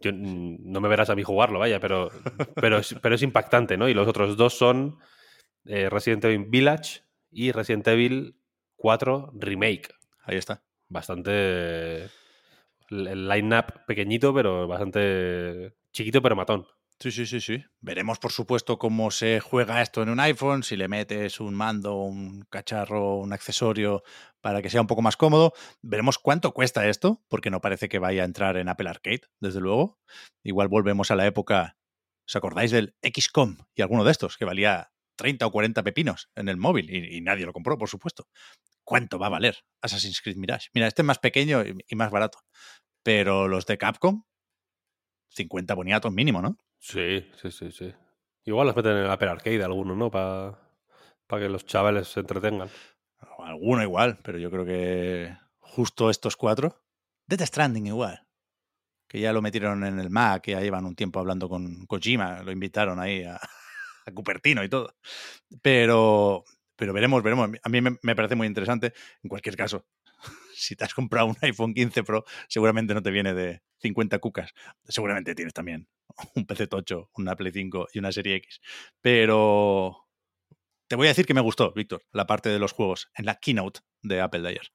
Yo, 0.00 0.12
mm, 0.12 0.70
no 0.70 0.80
me 0.80 0.88
verás 0.88 1.10
a 1.10 1.14
mí 1.14 1.22
jugarlo, 1.22 1.58
vaya, 1.58 1.80
pero, 1.80 2.10
pero, 2.54 2.78
es, 2.78 2.94
pero 3.02 3.14
es 3.14 3.22
impactante, 3.22 3.76
¿no? 3.78 3.88
Y 3.88 3.94
los 3.94 4.06
otros 4.06 4.36
dos 4.36 4.56
son 4.56 4.98
eh, 5.64 5.88
Resident 5.88 6.24
Evil 6.26 6.44
Village 6.48 7.02
y 7.30 7.50
Resident 7.52 7.88
Evil 7.88 8.36
4 8.76 9.32
Remake. 9.34 9.88
Ahí 10.24 10.36
está. 10.36 10.62
Bastante. 10.88 12.04
El 12.90 13.28
line-up 13.28 13.84
pequeñito, 13.86 14.32
pero 14.34 14.68
bastante 14.68 15.74
chiquito, 15.90 16.20
pero 16.20 16.36
matón. 16.36 16.66
Sí, 17.00 17.12
sí, 17.12 17.26
sí, 17.26 17.40
sí. 17.40 17.64
Veremos, 17.80 18.18
por 18.18 18.32
supuesto, 18.32 18.76
cómo 18.76 19.12
se 19.12 19.38
juega 19.38 19.82
esto 19.82 20.02
en 20.02 20.08
un 20.08 20.18
iPhone, 20.18 20.64
si 20.64 20.76
le 20.76 20.88
metes 20.88 21.38
un 21.38 21.54
mando, 21.54 21.94
un 21.94 22.44
cacharro, 22.50 23.18
un 23.18 23.32
accesorio 23.32 24.02
para 24.40 24.62
que 24.62 24.70
sea 24.70 24.80
un 24.80 24.88
poco 24.88 25.00
más 25.00 25.16
cómodo. 25.16 25.52
Veremos 25.80 26.18
cuánto 26.18 26.52
cuesta 26.52 26.88
esto, 26.88 27.22
porque 27.28 27.50
no 27.50 27.60
parece 27.60 27.88
que 27.88 28.00
vaya 28.00 28.22
a 28.22 28.24
entrar 28.24 28.56
en 28.56 28.68
Apple 28.68 28.88
Arcade, 28.88 29.22
desde 29.38 29.60
luego. 29.60 30.00
Igual 30.42 30.66
volvemos 30.66 31.12
a 31.12 31.16
la 31.16 31.24
época, 31.26 31.76
¿os 32.26 32.34
acordáis 32.34 32.72
del 32.72 32.96
XCOM 33.00 33.58
y 33.76 33.82
alguno 33.82 34.02
de 34.02 34.10
estos, 34.10 34.36
que 34.36 34.44
valía 34.44 34.90
30 35.16 35.46
o 35.46 35.52
40 35.52 35.84
pepinos 35.84 36.30
en 36.34 36.48
el 36.48 36.56
móvil 36.56 36.90
y, 36.90 37.20
nadie 37.20 37.46
lo 37.46 37.52
compró, 37.52 37.78
por 37.78 37.88
supuesto? 37.88 38.26
¿Cuánto 38.82 39.20
va 39.20 39.26
a 39.26 39.30
valer 39.30 39.58
Assassin's 39.82 40.20
Creed 40.20 40.36
Mirage? 40.36 40.70
Mira, 40.74 40.88
este 40.88 41.02
es 41.02 41.06
más 41.06 41.20
pequeño 41.20 41.62
y, 41.64 41.76
y 41.86 41.94
más 41.94 42.10
barato, 42.10 42.40
pero 43.04 43.46
los 43.46 43.66
de 43.66 43.78
Capcom, 43.78 44.24
50 45.30 45.74
boniatos 45.74 46.12
mínimo, 46.12 46.42
¿no? 46.42 46.58
Sí, 46.78 47.26
sí, 47.40 47.50
sí, 47.50 47.70
sí. 47.70 47.94
Igual 48.44 48.68
los 48.68 48.76
meten 48.76 48.92
en 48.92 49.04
el 49.04 49.10
Apple 49.10 49.28
Arcade 49.28 49.62
algunos, 49.62 49.96
¿no? 49.96 50.10
Para 50.10 50.56
que 51.28 51.48
los 51.48 51.66
chavales 51.66 52.08
se 52.08 52.20
entretengan. 52.20 52.70
Alguno 53.38 53.82
igual, 53.82 54.18
pero 54.22 54.38
yo 54.38 54.50
creo 54.50 54.64
que 54.64 55.36
justo 55.58 56.10
estos 56.10 56.36
cuatro. 56.36 56.82
Death 57.26 57.42
Stranding 57.42 57.86
igual. 57.88 58.26
Que 59.08 59.20
ya 59.20 59.32
lo 59.32 59.42
metieron 59.42 59.84
en 59.84 59.98
el 59.98 60.10
Mac, 60.10 60.42
que 60.42 60.52
ya 60.52 60.60
llevan 60.60 60.84
un 60.86 60.94
tiempo 60.94 61.18
hablando 61.20 61.48
con 61.48 61.86
Kojima, 61.86 62.42
lo 62.42 62.52
invitaron 62.52 63.00
ahí 63.00 63.24
a, 63.24 63.36
a 64.06 64.12
Cupertino 64.12 64.62
y 64.64 64.68
todo. 64.68 64.94
Pero, 65.62 66.44
pero 66.76 66.92
veremos, 66.92 67.22
veremos. 67.22 67.50
A 67.62 67.68
mí 67.68 67.80
me, 67.80 67.96
me 68.02 68.16
parece 68.16 68.34
muy 68.34 68.46
interesante. 68.46 68.92
En 69.22 69.28
cualquier 69.28 69.56
caso, 69.56 69.86
si 70.54 70.76
te 70.76 70.84
has 70.84 70.94
comprado 70.94 71.26
un 71.26 71.36
iPhone 71.42 71.74
15 71.74 72.04
Pro, 72.04 72.24
seguramente 72.48 72.94
no 72.94 73.02
te 73.02 73.10
viene 73.10 73.34
de 73.34 73.62
50 73.78 74.18
cucas. 74.18 74.52
Seguramente 74.84 75.34
tienes 75.34 75.54
también 75.54 75.88
un 76.34 76.46
PC 76.46 76.66
tocho, 76.66 77.10
una 77.14 77.36
Play 77.36 77.52
5 77.52 77.88
y 77.92 77.98
una 77.98 78.12
Serie 78.12 78.36
X. 78.36 78.60
Pero 79.00 80.08
te 80.88 80.96
voy 80.96 81.06
a 81.06 81.10
decir 81.10 81.26
que 81.26 81.34
me 81.34 81.40
gustó, 81.40 81.72
Víctor, 81.72 82.02
la 82.12 82.26
parte 82.26 82.48
de 82.48 82.58
los 82.58 82.72
juegos 82.72 83.10
en 83.14 83.26
la 83.26 83.36
keynote 83.36 83.80
de 84.02 84.20
Apple 84.20 84.40
de 84.40 84.48
ayer. 84.48 84.72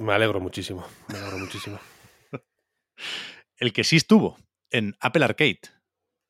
Me 0.00 0.12
alegro 0.12 0.40
muchísimo. 0.40 0.86
Me 1.08 1.18
alegro 1.18 1.38
muchísimo. 1.38 1.78
El 3.56 3.72
que 3.72 3.84
sí 3.84 3.96
estuvo 3.96 4.38
en 4.70 4.96
Apple 5.00 5.24
Arcade 5.24 5.60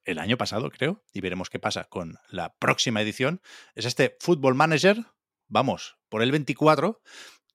el 0.04 0.18
año 0.18 0.36
pasado, 0.36 0.70
creo, 0.70 1.04
y 1.12 1.20
veremos 1.20 1.48
qué 1.48 1.58
pasa 1.58 1.84
con 1.84 2.18
la 2.28 2.56
próxima 2.56 3.00
edición, 3.00 3.40
es 3.74 3.84
este 3.84 4.16
Football 4.20 4.54
Manager, 4.54 5.04
vamos, 5.48 5.96
por 6.08 6.22
el 6.22 6.32
24, 6.32 7.00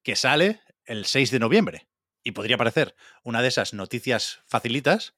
que 0.02 0.16
sale 0.16 0.62
el 0.84 1.04
6 1.04 1.30
de 1.30 1.38
noviembre. 1.38 1.88
Y 2.24 2.32
podría 2.32 2.58
parecer 2.58 2.94
una 3.22 3.42
de 3.42 3.48
esas 3.48 3.74
noticias 3.74 4.40
facilitas, 4.46 5.14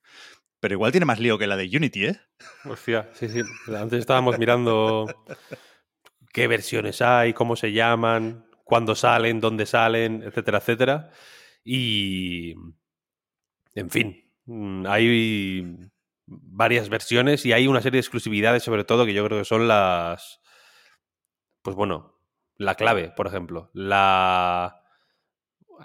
pero 0.60 0.74
igual 0.74 0.92
tiene 0.92 1.06
más 1.06 1.18
lío 1.18 1.38
que 1.38 1.46
la 1.46 1.56
de 1.56 1.70
Unity, 1.74 2.06
¿eh? 2.06 2.20
Hostia, 2.64 3.08
sí, 3.14 3.28
sí. 3.28 3.40
Antes 3.74 4.00
estábamos 4.00 4.38
mirando 4.38 5.06
qué 6.32 6.46
versiones 6.46 7.00
hay, 7.00 7.32
cómo 7.32 7.56
se 7.56 7.72
llaman, 7.72 8.46
cuándo 8.64 8.94
salen, 8.94 9.40
dónde 9.40 9.66
salen, 9.66 10.22
etcétera, 10.22 10.58
etcétera. 10.58 11.10
Y. 11.64 12.54
En 13.74 13.90
fin, 13.90 14.30
mm, 14.44 14.86
hay 14.86 15.76
varias 16.26 16.88
versiones 16.88 17.46
y 17.46 17.52
hay 17.52 17.66
una 17.66 17.80
serie 17.80 17.96
de 17.96 18.00
exclusividades, 18.00 18.62
sobre 18.62 18.84
todo, 18.84 19.06
que 19.06 19.14
yo 19.14 19.24
creo 19.24 19.38
que 19.38 19.44
son 19.44 19.66
las. 19.66 20.40
Pues 21.62 21.74
bueno, 21.76 22.20
la 22.56 22.74
clave, 22.74 23.10
por 23.16 23.26
ejemplo. 23.26 23.70
La. 23.72 24.76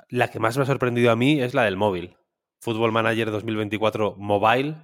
La 0.10 0.30
que 0.30 0.40
más 0.40 0.58
me 0.58 0.64
ha 0.64 0.66
sorprendido 0.66 1.10
a 1.12 1.16
mí 1.16 1.42
es 1.42 1.54
la 1.54 1.64
del 1.64 1.78
móvil. 1.78 2.18
Football 2.65 2.91
Manager 2.91 3.30
2024 3.30 4.15
Mobile. 4.17 4.75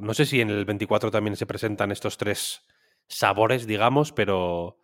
No 0.00 0.12
sé 0.12 0.26
si 0.26 0.40
en 0.40 0.50
el 0.50 0.64
24 0.64 1.12
también 1.12 1.36
se 1.36 1.46
presentan 1.46 1.92
estos 1.92 2.18
tres 2.18 2.66
sabores, 3.06 3.68
digamos, 3.68 4.10
pero 4.10 4.80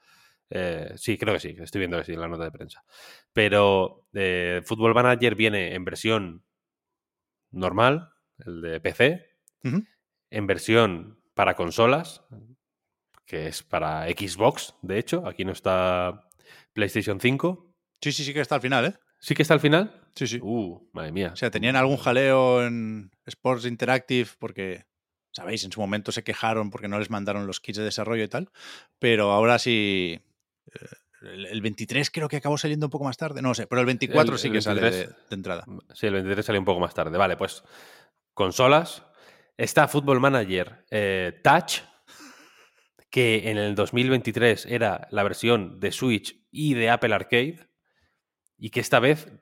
eh, 0.50 0.92
sí, 0.94 1.18
creo 1.18 1.34
que 1.34 1.40
sí, 1.40 1.56
estoy 1.58 1.80
viendo 1.80 1.98
que 1.98 2.04
sí 2.04 2.12
en 2.12 2.20
la 2.20 2.28
nota 2.28 2.44
de 2.44 2.52
prensa. 2.52 2.84
Pero 3.32 4.06
eh, 4.14 4.62
Football 4.64 4.94
Manager 4.94 5.34
viene 5.34 5.74
en 5.74 5.84
versión 5.84 6.44
normal, 7.50 8.12
el 8.38 8.62
de 8.62 8.80
PC, 8.80 9.26
en 10.30 10.46
versión 10.46 11.20
para 11.34 11.56
consolas, 11.56 12.22
que 13.26 13.48
es 13.48 13.64
para 13.64 14.06
Xbox, 14.06 14.76
de 14.82 15.00
hecho, 15.00 15.26
aquí 15.26 15.44
no 15.44 15.50
está 15.50 16.28
PlayStation 16.72 17.18
5. 17.18 17.74
Sí, 18.00 18.12
sí, 18.12 18.22
sí 18.22 18.32
que 18.32 18.40
está 18.40 18.54
al 18.54 18.60
final, 18.60 18.86
¿eh? 18.86 18.94
¿Sí 19.20 19.34
que 19.34 19.42
está 19.42 19.54
al 19.54 19.60
final? 19.60 20.00
Sí, 20.14 20.26
sí. 20.26 20.38
Uh, 20.42 20.88
madre 20.92 21.12
mía. 21.12 21.30
O 21.32 21.36
sea, 21.36 21.50
tenían 21.50 21.76
algún 21.76 21.98
jaleo 21.98 22.66
en 22.66 23.10
Sports 23.26 23.66
Interactive 23.66 24.28
porque, 24.38 24.86
sabéis, 25.30 25.62
en 25.64 25.70
su 25.72 25.80
momento 25.80 26.10
se 26.10 26.24
quejaron 26.24 26.70
porque 26.70 26.88
no 26.88 26.98
les 26.98 27.10
mandaron 27.10 27.46
los 27.46 27.60
kits 27.60 27.78
de 27.78 27.84
desarrollo 27.84 28.24
y 28.24 28.28
tal, 28.28 28.50
pero 28.98 29.30
ahora 29.30 29.58
sí... 29.58 30.20
eh, 30.66 30.86
El 31.22 31.44
el 31.46 31.60
23 31.60 32.10
creo 32.10 32.28
que 32.28 32.38
acabó 32.38 32.56
saliendo 32.56 32.86
un 32.86 32.90
poco 32.90 33.04
más 33.04 33.18
tarde, 33.18 33.42
no 33.42 33.52
sé, 33.54 33.66
pero 33.66 33.80
el 33.80 33.86
24 33.86 34.32
El- 34.32 34.38
sí 34.38 34.50
que 34.50 34.62
sale 34.62 34.80
de, 34.80 34.90
23. 34.90 35.28
de 35.28 35.34
entrada. 35.34 35.64
Sí, 35.92 36.06
el 36.06 36.14
23 36.14 36.46
salió 36.46 36.60
un 36.60 36.64
poco 36.64 36.80
más 36.80 36.94
tarde. 36.94 37.18
Vale, 37.18 37.36
pues 37.36 37.62
consolas. 38.32 39.04
Está 39.58 39.86
Football 39.86 40.20
Manager 40.20 40.86
eh, 40.90 41.38
Touch, 41.44 41.80
que 43.10 43.50
en 43.50 43.58
el 43.58 43.74
2023 43.74 44.64
era 44.66 45.08
la 45.10 45.22
versión 45.22 45.78
de 45.80 45.92
Switch 45.92 46.36
y 46.50 46.72
de 46.74 46.88
Apple 46.90 47.14
Arcade, 47.14 47.68
y 48.60 48.70
que 48.70 48.78
esta 48.80 49.00
vez 49.00 49.32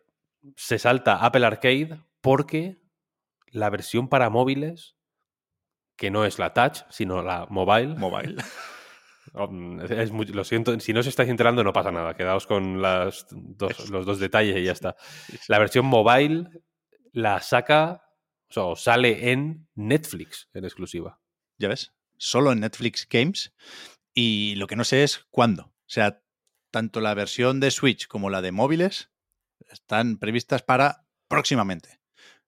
se 0.57 0.79
salta 0.79 1.17
Apple 1.27 1.45
Arcade 1.45 2.01
porque 2.23 2.81
la 3.49 3.69
versión 3.69 4.09
para 4.09 4.31
móviles, 4.31 4.97
que 5.97 6.11
no 6.11 6.25
es 6.25 6.39
la 6.39 6.55
Touch, 6.55 6.85
sino 6.91 7.23
la 7.23 7.47
Mobile, 7.51 7.95
Mobile. 7.97 8.37
Es 9.91 10.11
muy- 10.11 10.25
lo 10.27 10.43
siento, 10.43 10.79
si 10.81 10.95
no 10.95 11.01
os 11.01 11.07
estáis 11.07 11.29
enterando 11.29 11.63
no 11.63 11.73
pasa 11.75 11.93
nada, 11.93 12.15
quedaos 12.15 12.47
con 12.47 12.81
las 12.81 13.27
dos- 13.31 13.91
los 13.91 14.07
dos 14.07 14.19
detalles 14.21 14.57
y 14.57 14.65
ya 14.65 14.73
está. 14.73 14.97
La 15.49 15.59
versión 15.59 15.85
mobile 15.85 16.49
la 17.13 17.39
saca, 17.43 18.03
o 18.49 18.53
sea, 18.53 18.63
o 18.65 18.75
sale 18.75 19.31
en 19.31 19.69
Netflix 19.75 20.49
en 20.55 20.65
exclusiva. 20.65 21.21
ya 21.59 21.69
ves, 21.69 21.93
solo 22.17 22.53
en 22.53 22.61
Netflix 22.61 23.07
Games. 23.09 23.53
Y 24.15 24.55
lo 24.55 24.67
que 24.67 24.77
no 24.77 24.85
sé 24.85 25.03
es 25.03 25.27
cuándo. 25.31 25.65
O 25.65 25.75
sea, 25.91 26.23
tanto 26.71 27.01
la 27.01 27.15
versión 27.15 27.61
de 27.61 27.71
Switch 27.71 28.07
como 28.07 28.31
la 28.31 28.43
de 28.43 28.53
móviles 28.53 29.11
están 29.71 30.19
previstas 30.19 30.63
para 30.63 31.07
próximamente. 31.29 32.01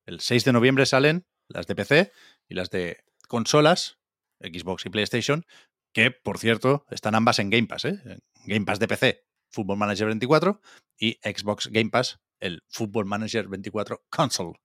El 0.06 0.20
6 0.20 0.44
de 0.44 0.52
noviembre 0.52 0.86
salen 0.86 1.26
las 1.48 1.66
de 1.66 1.74
PC 1.74 2.12
y 2.48 2.54
las 2.54 2.70
de 2.70 3.04
consolas, 3.28 3.98
Xbox 4.40 4.86
y 4.86 4.90
PlayStation, 4.90 5.46
que 5.92 6.10
por 6.10 6.38
cierto 6.38 6.86
están 6.90 7.14
ambas 7.14 7.38
en 7.38 7.50
Game 7.50 7.66
Pass. 7.66 7.84
¿eh? 7.84 8.20
Game 8.46 8.64
Pass 8.64 8.78
de 8.78 8.88
PC, 8.88 9.24
Football 9.50 9.78
Manager 9.78 10.06
24 10.06 10.60
y 10.98 11.18
Xbox 11.22 11.68
Game 11.68 11.90
Pass, 11.90 12.20
el 12.40 12.62
Football 12.68 13.06
Manager 13.06 13.48
24 13.48 14.04
Console. 14.08 14.58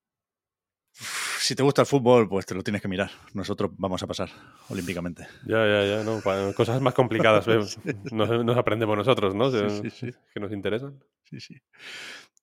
Si 1.39 1.56
te 1.56 1.63
gusta 1.63 1.82
el 1.82 1.88
fútbol, 1.88 2.28
pues 2.28 2.45
te 2.45 2.56
lo 2.56 2.63
tienes 2.63 2.82
que 2.82 2.88
mirar. 2.88 3.12
Nosotros 3.34 3.71
vamos 3.78 4.02
a 4.04 4.08
pasar 4.08 4.30
olímpicamente. 4.69 5.28
Ya, 5.45 5.65
ya, 5.65 5.86
ya, 5.86 6.04
no, 6.04 6.21
cosas 6.54 6.82
más 6.82 6.93
complicadas 6.93 7.45
nos, 8.12 8.45
nos 8.45 8.58
aprendemos 8.58 8.98
nosotros, 8.98 9.36
¿no? 9.36 9.52
Sí, 9.52 9.89
sí. 9.89 10.12
Que 10.34 10.39
nos 10.39 10.52
interesan. 10.52 11.04
Sí, 11.24 11.39
sí. 11.39 11.62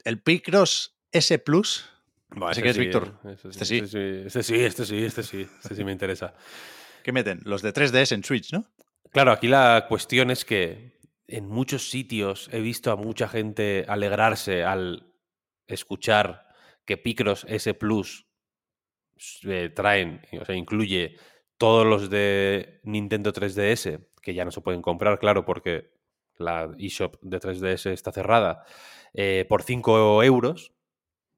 El 0.05 0.21
Picross 0.21 0.97
S 1.11 1.39
Plus. 1.39 1.89
Buah, 2.31 2.53
Ese 2.53 2.63
que 2.63 2.71
es 2.71 2.79
Víctor. 2.79 3.19
Este 3.25 3.65
sí, 3.65 3.87
sí. 3.87 3.99
Este 3.99 4.43
sí, 4.43 4.55
este 4.61 4.87
sí, 4.87 5.05
este 5.05 5.23
sí, 5.23 5.49
este 5.63 5.75
sí 5.75 5.85
me 5.85 5.93
interesa. 5.93 6.35
¿Qué 7.03 7.13
meten? 7.13 7.41
Los 7.45 7.63
de 7.63 7.75
3DS 7.75 8.13
en 8.13 8.25
Switch, 8.25 8.53
¿no? 8.53 8.65
Claro, 9.11 9.33
aquí 9.33 9.49
la 9.49 9.87
cuestión 9.89 10.31
es 10.31 10.45
que 10.45 10.99
en 11.27 11.49
muchos 11.49 11.91
sitios 11.91 12.49
he 12.53 12.61
visto 12.61 12.91
a 12.91 12.97
mucha 12.97 13.29
gente 13.29 13.85
alegrarse 13.89 14.65
al 14.65 15.13
escuchar 15.67 16.49
que 16.85 16.97
Picross 16.97 17.45
S 17.49 17.75
Plus 17.75 18.27
eh, 19.45 19.71
traen, 19.75 20.23
o 20.41 20.45
sea, 20.45 20.55
incluye 20.55 21.17
todos 21.59 21.87
los 21.87 22.11
de 22.11 22.81
Nintendo 22.83 23.33
3DS, 23.33 24.01
que 24.21 24.35
ya 24.35 24.45
no 24.45 24.51
se 24.51 24.61
pueden 24.61 24.83
comprar, 24.83 25.19
claro, 25.19 25.45
porque 25.45 25.91
la 26.37 26.75
eShop 26.79 27.17
de 27.23 27.41
3DS 27.41 27.91
está 27.91 28.13
cerrada, 28.13 28.65
eh, 29.15 29.47
por 29.49 29.63
5 29.63 30.23
euros, 30.23 30.73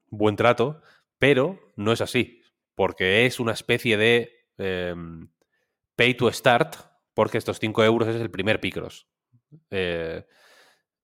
buen 0.08 0.37
trato, 0.37 0.80
pero 1.18 1.58
no 1.76 1.92
es 1.92 2.00
así, 2.00 2.42
porque 2.74 3.26
es 3.26 3.40
una 3.40 3.52
especie 3.52 3.96
de 3.96 4.32
em, 4.58 5.28
pay 5.96 6.14
to 6.14 6.30
start, 6.32 6.76
porque 7.14 7.38
estos 7.38 7.58
5 7.58 7.84
euros 7.84 8.08
es 8.08 8.20
el 8.20 8.30
primer 8.30 8.60
Picross. 8.60 9.06
Eh, 9.70 10.24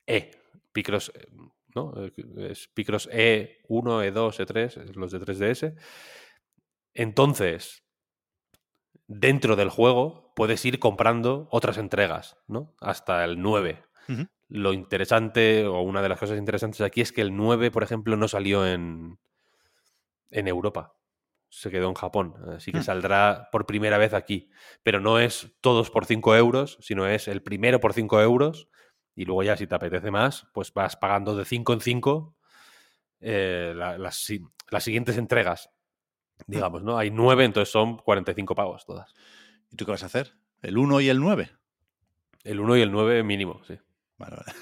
e, 0.06 0.30
Picross, 0.72 1.12
eh, 1.14 1.28
¿no? 1.74 1.92
Eh, 1.96 2.54
Picross 2.74 3.08
E1, 3.10 3.58
E2, 3.68 4.46
E3, 4.46 4.94
los 4.94 5.12
de 5.12 5.20
3DS. 5.20 5.74
Entonces, 6.94 7.84
dentro 9.06 9.56
del 9.56 9.70
juego 9.70 10.32
puedes 10.36 10.64
ir 10.64 10.78
comprando 10.78 11.48
otras 11.50 11.78
entregas, 11.78 12.36
¿no? 12.46 12.74
Hasta 12.80 13.24
el 13.24 13.40
9. 13.40 13.84
Ujú. 14.08 14.26
Lo 14.48 14.72
interesante, 14.72 15.66
o 15.66 15.80
una 15.82 16.02
de 16.02 16.08
las 16.08 16.18
cosas 16.18 16.38
interesantes 16.38 16.80
aquí 16.80 17.00
es 17.00 17.12
que 17.12 17.20
el 17.20 17.36
9, 17.36 17.70
por 17.70 17.82
ejemplo, 17.82 18.16
no 18.16 18.26
salió 18.28 18.66
en, 18.66 19.18
en 20.30 20.48
Europa. 20.48 20.94
Se 21.48 21.70
quedó 21.70 21.88
en 21.88 21.94
Japón. 21.94 22.34
Así 22.56 22.70
que 22.72 22.78
Hmm. 22.78 22.82
saldrá 22.84 23.48
por 23.50 23.66
primera 23.66 23.98
vez 23.98 24.14
aquí. 24.14 24.50
Pero 24.82 25.00
no 25.00 25.18
es 25.18 25.52
todos 25.60 25.90
por 25.90 26.06
5 26.06 26.36
euros, 26.36 26.78
sino 26.80 27.06
es 27.06 27.26
el 27.28 27.42
primero 27.42 27.80
por 27.80 27.92
5 27.92 28.20
euros. 28.20 28.68
Y 29.16 29.24
luego 29.24 29.42
ya, 29.42 29.56
si 29.56 29.66
te 29.66 29.74
apetece 29.74 30.10
más, 30.10 30.46
pues 30.54 30.72
vas 30.72 30.96
pagando 30.96 31.36
de 31.36 31.44
5 31.44 31.72
en 31.72 31.80
5 31.80 32.36
eh, 33.20 33.72
la- 33.76 33.98
las, 33.98 34.26
las 34.70 34.84
siguientes 34.84 35.16
entregas. 35.18 35.70
Digamos, 36.46 36.82
¿no? 36.82 36.98
Hay 36.98 37.10
9, 37.10 37.44
entonces 37.44 37.72
son 37.72 37.96
45 37.98 38.54
pagos 38.54 38.84
todas. 38.84 39.14
¿Y 39.70 39.76
tú 39.76 39.84
qué 39.84 39.92
vas 39.92 40.02
a 40.02 40.06
hacer? 40.06 40.34
¿El 40.62 40.78
1 40.78 41.00
y 41.00 41.08
el 41.08 41.20
9? 41.20 41.50
El 42.44 42.60
1 42.60 42.76
y 42.76 42.80
el 42.80 42.92
9 42.92 43.22
mínimo, 43.22 43.60
sí. 43.66 43.78
Vale, 44.18 44.36
vale. 44.36 44.52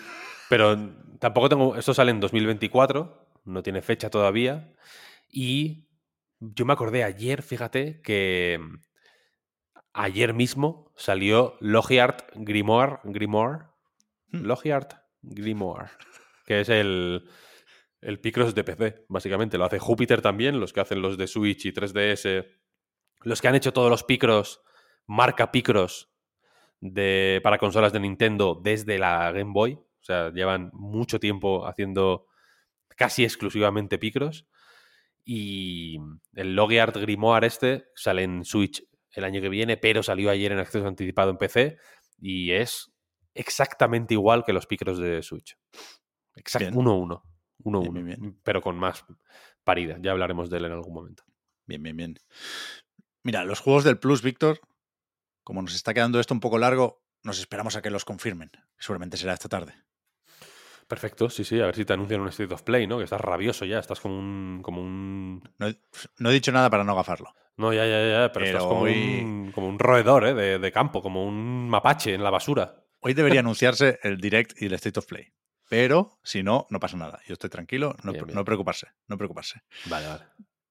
Pero 0.48 0.76
tampoco 1.18 1.48
tengo. 1.48 1.76
Esto 1.76 1.94
sale 1.94 2.10
en 2.10 2.20
2024, 2.20 3.28
no 3.44 3.62
tiene 3.62 3.82
fecha 3.82 4.10
todavía. 4.10 4.72
Y 5.30 5.88
yo 6.40 6.64
me 6.64 6.72
acordé 6.72 7.04
ayer, 7.04 7.42
fíjate, 7.42 8.00
que 8.00 8.58
mm, 8.60 8.76
ayer 9.92 10.34
mismo 10.34 10.92
salió 10.96 11.56
Logiart 11.60 12.30
Grimoire. 12.34 12.98
Grimoire. 13.04 13.64
Hmm. 14.30 14.44
Logiart 14.44 14.94
Grimoire. 15.22 15.90
Que 16.46 16.60
es 16.60 16.68
el, 16.68 17.28
el 18.00 18.20
Picross 18.20 18.54
de 18.54 18.64
PC, 18.64 19.06
básicamente. 19.08 19.58
Lo 19.58 19.64
hace 19.64 19.78
Júpiter 19.78 20.22
también, 20.22 20.60
los 20.60 20.72
que 20.72 20.80
hacen 20.80 21.02
los 21.02 21.16
de 21.18 21.26
Switch 21.26 21.66
y 21.66 21.72
3DS. 21.72 22.46
Los 23.22 23.40
que 23.40 23.48
han 23.48 23.54
hecho 23.54 23.72
todos 23.72 23.90
los 23.90 24.04
Picross, 24.04 24.60
marca 25.06 25.50
Picross 25.50 26.10
de, 26.80 27.40
para 27.42 27.58
consolas 27.58 27.92
de 27.92 28.00
Nintendo 28.00 28.60
desde 28.62 28.98
la 28.98 29.32
Game 29.32 29.52
Boy. 29.52 29.74
O 29.74 30.04
sea, 30.04 30.32
llevan 30.32 30.70
mucho 30.72 31.18
tiempo 31.18 31.66
haciendo 31.66 32.26
casi 32.96 33.24
exclusivamente 33.24 33.98
Picross. 33.98 34.46
Y 35.24 35.98
el 36.34 36.54
Logiart 36.54 36.96
Grimoire 36.96 37.46
este 37.46 37.88
sale 37.94 38.22
en 38.22 38.44
Switch 38.44 38.82
el 39.12 39.24
año 39.24 39.40
que 39.40 39.48
viene, 39.48 39.76
pero 39.76 40.02
salió 40.02 40.30
ayer 40.30 40.52
en 40.52 40.58
acceso 40.58 40.86
anticipado 40.86 41.30
en 41.30 41.38
PC 41.38 41.76
y 42.20 42.52
es 42.52 42.92
exactamente 43.34 44.14
igual 44.14 44.44
que 44.44 44.52
los 44.52 44.66
Picross 44.66 44.98
de 44.98 45.22
Switch. 45.22 45.56
Exacto, 46.34 46.70
Bien. 46.70 46.86
1-1. 46.86 47.22
1-1. 47.64 47.80
Bien, 47.82 47.94
bien, 47.94 48.06
bien. 48.20 48.40
Pero 48.42 48.60
con 48.62 48.76
más 48.78 49.04
parida. 49.64 49.96
Ya 50.00 50.12
hablaremos 50.12 50.50
de 50.50 50.58
él 50.58 50.64
en 50.66 50.72
algún 50.72 50.94
momento. 50.94 51.24
Bien, 51.66 51.82
bien, 51.82 51.96
bien. 51.96 52.16
Mira, 53.22 53.44
los 53.44 53.60
juegos 53.60 53.84
del 53.84 53.98
Plus, 53.98 54.22
Víctor, 54.22 54.60
como 55.44 55.60
nos 55.62 55.74
está 55.74 55.92
quedando 55.94 56.20
esto 56.20 56.34
un 56.34 56.40
poco 56.40 56.58
largo, 56.58 57.02
nos 57.22 57.38
esperamos 57.38 57.76
a 57.76 57.82
que 57.82 57.90
los 57.90 58.04
confirmen. 58.04 58.50
Seguramente 58.78 59.16
será 59.16 59.34
esta 59.34 59.48
tarde. 59.48 59.74
Perfecto, 60.86 61.28
sí, 61.28 61.44
sí, 61.44 61.60
a 61.60 61.66
ver 61.66 61.74
si 61.76 61.84
te 61.84 61.92
anuncian 61.92 62.22
un 62.22 62.28
State 62.28 62.54
of 62.54 62.62
Play, 62.62 62.86
¿no? 62.86 62.96
Que 62.96 63.04
estás 63.04 63.20
rabioso 63.20 63.66
ya, 63.66 63.78
estás 63.78 64.00
como 64.00 64.18
un. 64.18 64.60
como 64.62 64.80
un. 64.80 65.42
No 65.58 65.68
he, 65.68 65.76
no 66.18 66.30
he 66.30 66.32
dicho 66.32 66.50
nada 66.50 66.70
para 66.70 66.82
no 66.84 66.94
gafarlo. 66.96 67.34
No, 67.58 67.74
ya, 67.74 67.84
ya, 67.84 68.08
ya, 68.08 68.32
pero, 68.32 68.44
Pero 68.44 68.46
estás 68.46 68.62
como, 68.62 68.80
hoy- 68.82 69.20
un, 69.22 69.52
como 69.52 69.68
un 69.68 69.78
roedor, 69.78 70.24
¿eh? 70.26 70.32
De, 70.34 70.58
de 70.58 70.72
campo, 70.72 71.02
como 71.02 71.26
un 71.26 71.68
mapache 71.68 72.14
en 72.14 72.22
la 72.22 72.30
basura. 72.30 72.86
Hoy 73.00 73.12
debería 73.12 73.40
anunciarse 73.40 73.98
el 74.02 74.18
Direct 74.18 74.62
y 74.62 74.66
el 74.66 74.72
State 74.74 74.98
of 74.98 75.06
Play. 75.06 75.26
Pero 75.68 76.18
si 76.22 76.42
no, 76.42 76.66
no 76.70 76.80
pasa 76.80 76.96
nada. 76.96 77.20
Yo 77.26 77.34
estoy 77.34 77.50
tranquilo, 77.50 77.94
no, 78.02 78.12
Bien, 78.12 78.24
bien. 78.24 78.34
no 78.36 78.44
preocuparse, 78.44 78.88
no 79.06 79.16
preocuparse. 79.18 79.60
Vale, 79.86 80.06
vale. 80.08 80.24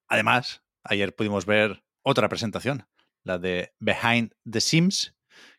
Además, 0.08 0.64
ayer 0.84 1.16
pudimos 1.16 1.46
ver 1.46 1.84
otra 2.02 2.30
presentación, 2.30 2.88
la 3.24 3.38
de 3.38 3.74
Behind 3.80 4.34
the 4.50 4.62
Sims, 4.62 5.16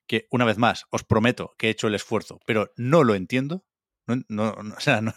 que 0.07 0.27
una 0.31 0.44
vez 0.44 0.59
más 0.59 0.87
os 0.90 1.05
prometo 1.05 1.55
que 1.59 1.68
he 1.68 1.70
hecho 1.70 1.87
el 1.87 1.94
esfuerzo, 1.94 2.40
pero 2.46 2.72
no 2.77 3.05
lo 3.05 3.14
entiendo. 3.14 3.64
No, 4.07 4.16
no- 4.29 4.53
no- 4.62 4.74
o 4.77 4.81
sea, 4.81 5.01
no- 5.01 5.14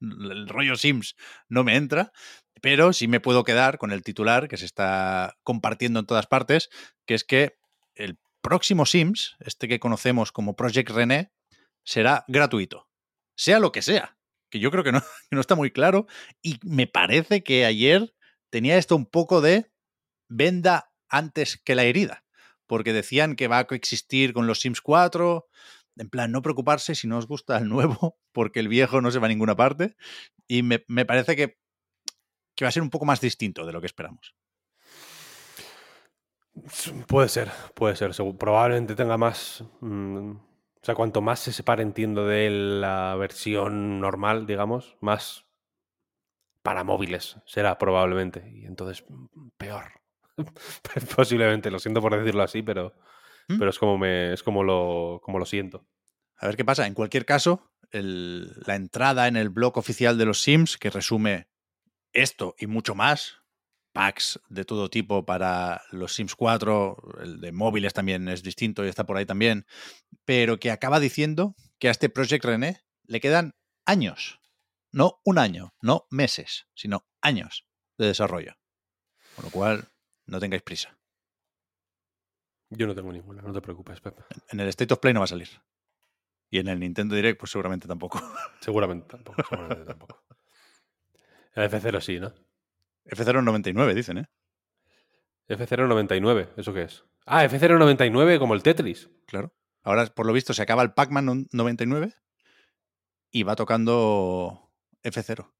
el 0.00 0.48
rollo 0.48 0.76
Sims 0.76 1.14
no 1.48 1.62
me 1.62 1.76
entra, 1.76 2.12
pero 2.60 2.92
sí 2.92 3.06
me 3.06 3.20
puedo 3.20 3.44
quedar 3.44 3.78
con 3.78 3.92
el 3.92 4.02
titular 4.02 4.48
que 4.48 4.56
se 4.56 4.64
está 4.64 5.36
compartiendo 5.44 6.00
en 6.00 6.06
todas 6.06 6.26
partes, 6.26 6.70
que 7.06 7.14
es 7.14 7.22
que 7.24 7.58
el 7.94 8.18
próximo 8.40 8.86
Sims, 8.86 9.36
este 9.40 9.68
que 9.68 9.78
conocemos 9.78 10.32
como 10.32 10.56
Project 10.56 10.90
René, 10.90 11.32
será 11.84 12.24
gratuito. 12.26 12.88
Sea 13.36 13.58
lo 13.60 13.72
que 13.72 13.82
sea. 13.82 14.16
Que 14.50 14.58
yo 14.58 14.70
creo 14.70 14.84
que 14.84 14.92
no, 14.92 15.02
no 15.30 15.40
está 15.40 15.54
muy 15.54 15.70
claro. 15.70 16.06
Y 16.42 16.58
me 16.62 16.86
parece 16.86 17.42
que 17.42 17.64
ayer 17.64 18.14
tenía 18.50 18.78
esto 18.78 18.96
un 18.96 19.06
poco 19.06 19.40
de 19.40 19.70
venda 20.28 20.92
antes 21.08 21.60
que 21.62 21.74
la 21.74 21.84
herida. 21.84 22.24
Porque 22.66 22.92
decían 22.92 23.36
que 23.36 23.48
va 23.48 23.58
a 23.58 23.66
coexistir 23.66 24.32
con 24.32 24.46
los 24.46 24.60
Sims 24.60 24.80
4. 24.80 25.46
En 25.98 26.10
plan, 26.10 26.32
no 26.32 26.42
preocuparse 26.42 26.94
si 26.94 27.06
no 27.06 27.18
os 27.18 27.26
gusta 27.26 27.56
el 27.58 27.68
nuevo, 27.68 28.18
porque 28.32 28.60
el 28.60 28.68
viejo 28.68 29.00
no 29.00 29.10
se 29.10 29.18
va 29.18 29.26
a 29.26 29.30
ninguna 29.30 29.56
parte. 29.56 29.96
Y 30.48 30.62
me, 30.62 30.84
me 30.88 31.04
parece 31.04 31.36
que, 31.36 31.58
que 32.54 32.64
va 32.64 32.68
a 32.68 32.72
ser 32.72 32.82
un 32.82 32.90
poco 32.90 33.04
más 33.04 33.20
distinto 33.20 33.64
de 33.64 33.72
lo 33.72 33.80
que 33.80 33.86
esperamos. 33.86 34.34
Puede 37.06 37.28
ser, 37.28 37.50
puede 37.74 37.96
ser. 37.96 38.12
Probablemente 38.38 38.94
tenga 38.94 39.18
más. 39.18 39.62
mm, 39.80 40.32
sea, 40.86 40.94
cuanto 40.94 41.20
más 41.20 41.40
se 41.40 41.52
separe, 41.52 41.82
entiendo, 41.82 42.26
de 42.26 42.48
la 42.50 43.14
versión 43.16 44.00
normal, 44.00 44.46
digamos, 44.46 44.96
más 45.00 45.44
para 46.62 46.84
móviles 46.84 47.36
será 47.46 47.78
probablemente. 47.78 48.50
Y 48.54 48.64
entonces, 48.66 49.04
peor. 49.56 49.84
Posiblemente, 51.16 51.70
lo 51.70 51.78
siento 51.78 52.00
por 52.00 52.16
decirlo 52.18 52.42
así, 52.42 52.62
pero, 52.62 52.94
¿Mm? 53.48 53.58
pero 53.58 53.70
es 53.70 53.78
como 53.78 53.98
me, 53.98 54.32
es 54.32 54.42
como 54.42 54.64
lo, 54.64 55.20
como 55.22 55.38
lo 55.38 55.44
siento. 55.46 55.86
A 56.38 56.46
ver 56.46 56.56
qué 56.56 56.64
pasa. 56.64 56.86
En 56.86 56.94
cualquier 56.94 57.24
caso, 57.24 57.70
el- 57.90 58.52
la 58.66 58.74
entrada 58.74 59.28
en 59.28 59.36
el 59.36 59.48
blog 59.50 59.78
oficial 59.78 60.18
de 60.18 60.26
los 60.26 60.40
Sims, 60.42 60.76
que 60.76 60.90
resume 60.90 61.48
esto 62.12 62.54
y 62.58 62.66
mucho 62.66 62.94
más, 62.94 63.42
packs 63.96 64.38
de 64.50 64.64
todo 64.64 64.90
tipo 64.90 65.24
para 65.24 65.82
los 65.90 66.14
Sims 66.14 66.34
4, 66.34 66.96
el 67.22 67.40
de 67.40 67.50
móviles 67.50 67.94
también 67.94 68.28
es 68.28 68.42
distinto 68.42 68.84
y 68.84 68.88
está 68.88 69.06
por 69.06 69.16
ahí 69.16 69.24
también, 69.24 69.64
pero 70.26 70.58
que 70.58 70.70
acaba 70.70 71.00
diciendo 71.00 71.54
que 71.78 71.88
a 71.88 71.92
este 71.92 72.10
Project 72.10 72.44
René 72.44 72.82
le 73.04 73.20
quedan 73.20 73.54
años, 73.86 74.40
no 74.92 75.20
un 75.24 75.38
año, 75.38 75.74
no 75.80 76.06
meses, 76.10 76.66
sino 76.74 77.06
años 77.22 77.66
de 77.96 78.06
desarrollo. 78.08 78.54
Con 79.34 79.46
lo 79.46 79.50
cual, 79.50 79.88
no 80.26 80.40
tengáis 80.40 80.62
prisa. 80.62 80.98
Yo 82.68 82.86
no 82.86 82.94
tengo 82.94 83.12
ninguna, 83.12 83.40
no 83.40 83.52
te 83.52 83.62
preocupes, 83.62 84.00
Pep. 84.00 84.18
En 84.50 84.60
el 84.60 84.68
State 84.68 84.92
of 84.92 85.00
Play 85.00 85.14
no 85.14 85.20
va 85.20 85.24
a 85.24 85.28
salir. 85.28 85.48
Y 86.50 86.58
en 86.58 86.68
el 86.68 86.80
Nintendo 86.80 87.14
Direct, 87.14 87.40
pues 87.40 87.50
seguramente 87.50 87.88
tampoco. 87.88 88.20
Seguramente 88.60 89.08
tampoco. 89.08 89.42
Seguramente 89.48 89.84
tampoco. 89.84 90.22
El 91.54 91.70
F0 91.70 92.00
sí, 92.02 92.20
¿no? 92.20 92.34
F099, 93.10 93.94
dicen, 93.94 94.18
¿eh? 94.18 94.26
F099, 95.48 96.50
¿eso 96.56 96.72
qué 96.74 96.82
es? 96.82 97.04
Ah, 97.26 97.44
F099 97.44 98.38
como 98.38 98.54
el 98.54 98.62
Tetris. 98.62 99.10
Claro. 99.26 99.54
Ahora, 99.82 100.06
por 100.06 100.26
lo 100.26 100.32
visto, 100.32 100.52
se 100.54 100.62
acaba 100.62 100.82
el 100.82 100.92
Pac-Man 100.92 101.24
non- 101.26 101.48
99 101.52 102.14
y 103.30 103.42
va 103.44 103.54
tocando 103.56 104.72
F0. 105.02 105.52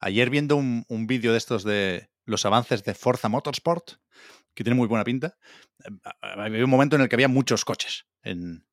Ayer 0.00 0.30
viendo 0.30 0.56
un, 0.56 0.84
un 0.88 1.06
vídeo 1.06 1.32
de 1.32 1.38
estos 1.38 1.64
de 1.64 2.10
los 2.24 2.44
avances 2.46 2.84
de 2.84 2.94
Forza 2.94 3.28
Motorsport, 3.28 3.92
que 4.54 4.64
tiene 4.64 4.76
muy 4.76 4.88
buena 4.88 5.04
pinta, 5.04 5.36
eh, 5.84 5.90
había 6.22 6.64
un 6.64 6.70
momento 6.70 6.96
en 6.96 7.02
el 7.02 7.08
que 7.08 7.16
había 7.16 7.28
muchos 7.28 7.64
coches 7.64 8.06
en 8.22 8.66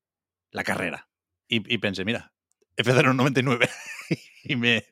la 0.50 0.64
carrera. 0.64 1.10
Y, 1.48 1.74
y 1.74 1.78
pensé, 1.78 2.04
mira, 2.04 2.32
F099. 2.76 3.68
y 4.44 4.56
me, 4.56 4.84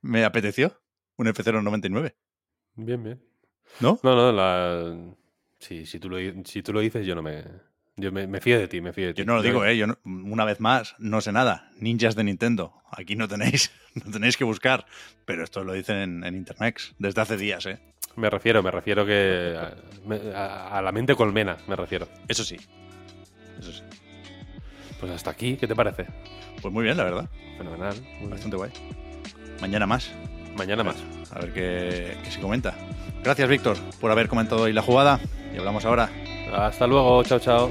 me 0.00 0.24
apeteció 0.24 0.82
un 1.16 1.26
F099. 1.26 2.14
Bien, 2.76 3.02
bien. 3.02 3.20
¿No? 3.80 3.98
No, 4.02 4.14
no, 4.14 4.32
la... 4.32 4.96
Sí, 5.58 5.86
si 5.86 5.98
tú 5.98 6.08
lo, 6.10 6.18
si 6.44 6.62
tú 6.62 6.72
lo 6.72 6.80
dices, 6.80 7.06
yo 7.06 7.14
no 7.14 7.22
me... 7.22 7.42
Yo 7.98 8.12
me, 8.12 8.26
me 8.26 8.40
fío 8.42 8.58
de 8.58 8.68
ti, 8.68 8.82
me 8.82 8.92
fío 8.92 9.06
de 9.06 9.14
ti. 9.14 9.20
Yo 9.22 9.24
no 9.24 9.36
lo 9.36 9.42
digo, 9.42 9.64
¿eh? 9.64 9.76
Yo 9.76 9.86
no- 9.86 9.96
una 10.04 10.44
vez 10.44 10.60
más, 10.60 10.94
no 10.98 11.22
sé 11.22 11.32
nada. 11.32 11.70
Ninjas 11.80 12.14
de 12.14 12.24
Nintendo. 12.24 12.74
Aquí 12.90 13.16
no 13.16 13.26
tenéis, 13.26 13.72
no 14.04 14.10
tenéis 14.12 14.36
que 14.36 14.44
buscar. 14.44 14.84
Pero 15.24 15.42
esto 15.44 15.64
lo 15.64 15.72
dicen 15.72 15.96
en, 15.96 16.24
en 16.24 16.34
Internet 16.36 16.78
desde 16.98 17.20
hace 17.22 17.36
días, 17.38 17.64
¿eh? 17.66 17.78
Me 18.16 18.28
refiero, 18.28 18.62
me 18.62 18.70
refiero 18.70 19.06
que... 19.06 19.56
A, 19.58 19.74
me- 20.06 20.32
a- 20.34 20.76
a 20.78 20.82
la 20.82 20.92
mente 20.92 21.14
colmena, 21.14 21.56
me 21.68 21.74
refiero. 21.76 22.06
Eso 22.28 22.44
sí. 22.44 22.56
Eso 23.58 23.72
sí. 23.72 23.82
Pues 25.00 25.12
hasta 25.12 25.30
aquí, 25.30 25.56
¿qué 25.56 25.66
te 25.66 25.74
parece? 25.74 26.06
Pues 26.60 26.72
muy 26.72 26.84
bien, 26.84 26.96
la 26.98 27.04
verdad. 27.04 27.30
Fenomenal. 27.56 27.94
muy 28.02 28.18
bien. 28.18 28.30
Bastante 28.30 28.56
guay. 28.58 28.70
Mañana 29.62 29.86
más. 29.86 30.12
Mañana 30.56 30.82
más. 30.82 30.96
A 31.32 31.40
ver 31.40 31.52
qué, 31.52 32.16
qué 32.24 32.30
se 32.30 32.40
comenta. 32.40 32.74
Gracias, 33.22 33.48
Víctor, 33.48 33.76
por 34.00 34.10
haber 34.10 34.28
comentado 34.28 34.62
hoy 34.62 34.72
la 34.72 34.82
jugada. 34.82 35.20
Y 35.54 35.58
hablamos 35.58 35.84
ahora. 35.84 36.08
Hasta 36.54 36.86
luego, 36.86 37.22
chao, 37.24 37.38
chao. 37.38 37.70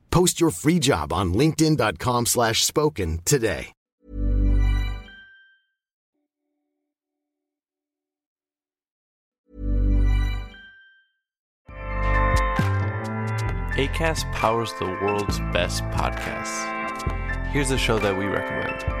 Post 0.11 0.39
your 0.39 0.51
free 0.51 0.79
job 0.79 1.11
on 1.11 1.33
linkedin.com/spoken 1.33 2.25
slash 2.25 2.63
spoken 2.63 3.19
today. 3.25 3.73
ACAST 13.77 14.31
powers 14.33 14.73
the 14.79 14.85
world's 14.85 15.39
best 15.53 15.81
podcasts. 15.85 16.67
Here's 17.47 17.71
a 17.71 17.77
show 17.77 17.97
that 17.99 18.15
we 18.15 18.25
recommend. 18.25 19.00